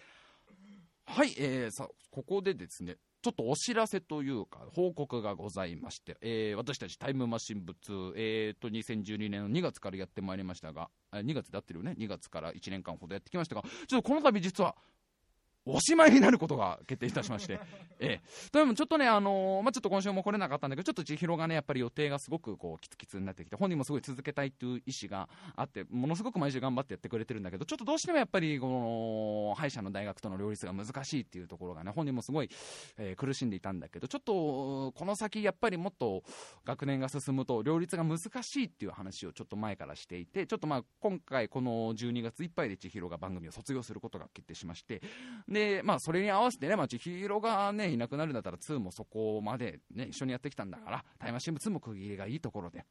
[1.07, 14.77] はい、えー、さ、ここでですね、ちょっとお知らせというか、報告がございまして、えー、私たちタイムマシン部2、えーと、2012年の2月からやってまいりましたが、2月で合ってるよね、2月から1年間ほどやってきましたが、ちょっとこの度実は、
[15.71, 17.61] おしまいになることが決定いたしまして、
[18.01, 28.67] ええ、でもちょっとね、あのー、まあ、ちょっと今週も来れなかったんだけど、ちょっと千尋がね、やっぱり予定がすごくこうキツキツになってきて、本人もすごい続けたいっていう意思があって、ものすごく毎週頑張ってやってくれてるんだけど、ちょっとどうしてもやっぱり、こ
[29.51, 32.51] の歯医者の大学との両立が難しいっていうところがね、本人もすごい、
[32.97, 36.23] えー、苦しんでいたんだけど、ちょっとこの先、やっぱりもっと
[36.65, 45.03] 学年が進むと、両立が難しいっていう話をちょっと前からしていて、ちょっとまあ今回、この12月いっぱいで千尋が番組を卒業することが決定しまして、
[45.49, 52.85] で、でまあ、それに合わせてね、まあ、千尋がね、いなくなるんだったら2もそこまでね、一緒にやってきたんだから、タイムシン2も区切りがいいところで、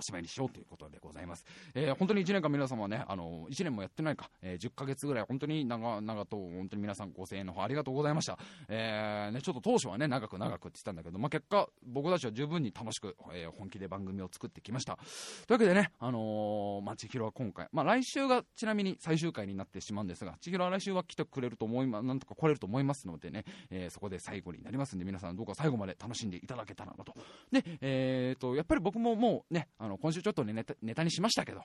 [0.00, 1.44] おしまいにしようということでございます。
[1.74, 8.38] えー、本当に1年間皆様ね、あの、1年もやってないか、えー、10ヶ月ぐらい、本当に長々と、本当に皆さんご声援の方ありがとうございました。
[8.68, 14.96] えー、ね、ちょっと当初はね、長く長くって言ったんだけど、まあ、結果、僕たちは十分に楽しく、えー、本気で番組を作ってきました。
[14.96, 27.14] というわけでね、あのー、まあ、千尋は今回、まあ、来週がちなみに最終回になってしまうんですが、千尋は来週は来てくれると思いま、なんとか来れると思いますのでね、えー、そこで最後になりますんで、皆さんどうか最後まで楽しんでいただけたらなと。
[27.52, 31.62] で、えーと、やっぱり僕ももうね、あの、の今週ちょっとね、ネタにしましたけど、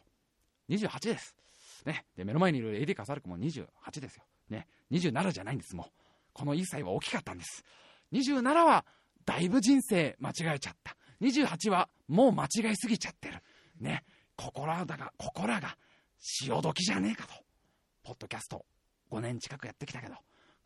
[0.70, 1.36] 28です。
[1.86, 2.06] ね。
[2.18, 4.24] で、目の前にいるエディ・カサルクも28ですよ。
[4.50, 4.68] ね。
[4.92, 5.92] 27じゃないんです、もう。
[6.34, 7.64] この1歳は大きかったんです。
[8.12, 8.86] 27は、
[9.26, 10.96] だいぶ人生間違えちゃった。
[11.22, 13.42] 28は、もう間違いすぎちゃってる。
[13.80, 14.04] ね。
[14.36, 15.78] 心だが、心が、
[16.20, 17.34] 潮時じゃねえかと。
[18.04, 18.66] ポッドキャスト、
[19.12, 20.16] 5年近くやってきたけど、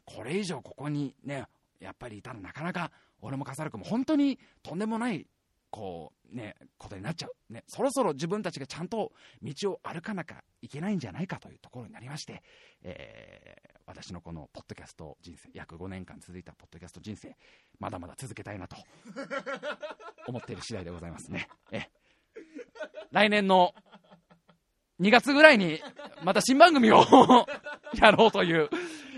[0.05, 1.45] これ以上ここにね、
[1.79, 2.91] やっぱりいたらなかなか、
[3.21, 5.27] 俺もカサルクも本当にとんでもない
[5.71, 7.53] こうね、ことになっちゃう。
[7.53, 9.11] ね、そろそろ自分たちがちゃんと
[9.41, 12.41] 道を歩かなきゃいけないんじゃないかというところになりまして、
[12.83, 17.35] えー、私のこのポッドキャスト人生、約5年間続いたポッドキャスト人生、
[17.79, 18.77] まだまだ続けたいなと
[20.27, 21.47] 思っている次第でございますね。
[21.71, 21.89] え
[23.11, 23.73] 来年の
[24.99, 25.81] 2月ぐらいに
[26.23, 27.05] また新番組を
[27.95, 28.69] やろうという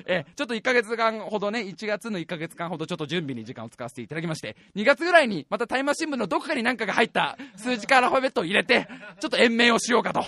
[0.06, 8.88] えちょっと1ヶ月間ほどね、1月の1ヶ月間ほどちょっと準備に時間を使わせていただきまして、2月ぐらいにまたタイマー新聞のどこかに何かが入った数字かアルファベットを入れて、
[9.20, 10.24] ちょっと延命をしようかと。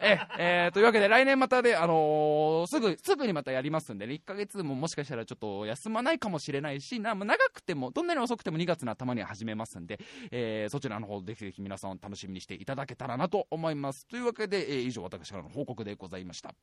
[0.00, 9.98] ええー、というわけで来年またで、あのー、すぐ、すぐにまたやりますんでね、1ヶ月ももしかしたらちょっと休まないかもしれないし、な長くても、どんなに遅くても2月の頭には始めますんで、
[10.30, 14.06] えー、そちらの方ぜひぜひ皆さん楽しみにしていただけたらなと思います。
[14.06, 16.54] というわけで、えー、以上私からの報告でございました。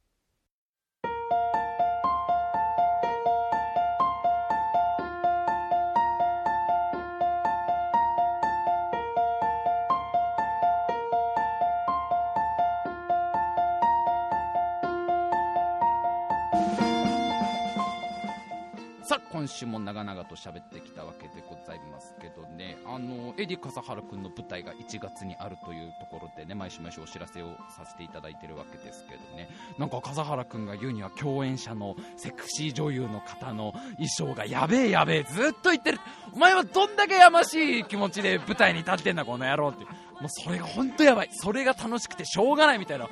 [19.07, 22.75] さあ今週も長々と喋ってきたわけでございますけどね。
[22.87, 29.47] あのエディ笠原君の舞台が1月にあるというところでね毎週毎週お知らせをさせていただいてるわけですけどね。
[29.77, 35.99] なんか笠原君が言うには共演者のセクシー女優の方の衣装がやべえやべえずっと言ってる。
[36.33, 39.83] お前はどんだけやましい気持ちで舞台に立ってんだこの野郎って。
[39.83, 39.91] も
[40.23, 41.29] うそれが本当やばい。
[41.31, 43.07] それが楽しくてしょうがないみたいな。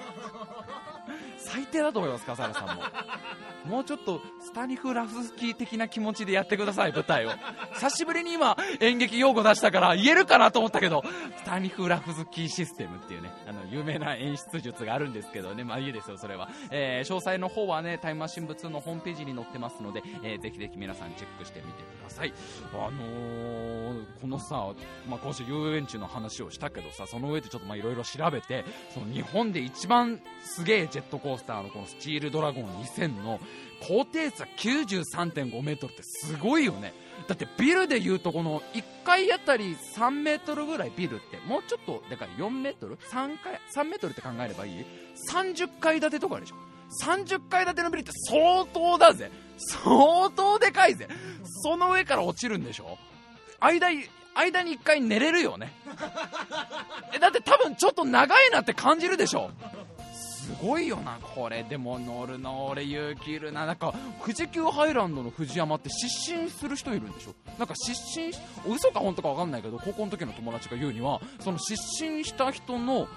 [1.37, 2.83] 最低だと思います笠原さんも。
[3.66, 7.32] もうちょっとスタニフラフスキー的な気持ちでやってください、舞台を。
[7.76, 11.03] 久しぶりに今、演劇用語出したから言えるかなと思ったけど、
[11.38, 16.49] スタニフラフスキーシステムっていうね、あの、有名な演出術があるんですけどね、まあいいですよ、それは。
[16.72, 22.34] えー、詳細の方はね、タイムマシン部2のホームページに載ってますので、えー、ぜひぜひ皆さんチェックしてみてください。
[22.74, 24.74] あのー、このさ、
[25.07, 33.39] まあ今週遊園地の話をしたけどさ、その上でちょっとまあいろいろ調べて、その日本で一番すげえジェットコースターのこのスチールドラゴン2000の
[33.88, 36.93] 高低差93.5メートルってすごいよね。
[37.27, 44.86] だってビルでいうとこの1階あたり3メートルぐらいビルってもうちょっとでかい4メートル ?3 階、3メートルって考えればいい
[45.31, 46.55] ?30 階建てとかでしょ
[47.05, 51.07] ?30 階建てのビルって相当だぜ相当でかいぜ
[51.61, 52.97] その上から落ちるんでしょ
[53.59, 53.88] 間、
[54.36, 55.71] 間に1回寝れるよね
[57.15, 59.51] え、だって多分ちょっと長いなって感じるでしょ
[60.43, 61.63] すごいよなこれ。
[61.63, 63.65] でも乗るの俺勇気いるな。
[63.65, 67.33] なんか富士急ハイランドの藤山って失神する人いるんでしょ？
[67.57, 68.33] なんか失神
[68.75, 73.07] 嘘か本当か分かんないけど高校の時の友達が言うにはその失神した人の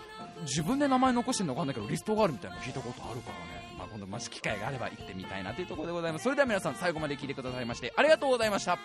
[0.43, 3.67] 自分で名前残してるの分かんないけどリストがあるみたいなの聞いたことあるからね。
[3.79, 6.23] まあ、今度もし機会があれば行ってみたいなというところでございます。
[6.23, 8.79] それでは皆さん最後まで聞いてくださいましてありがとうございました。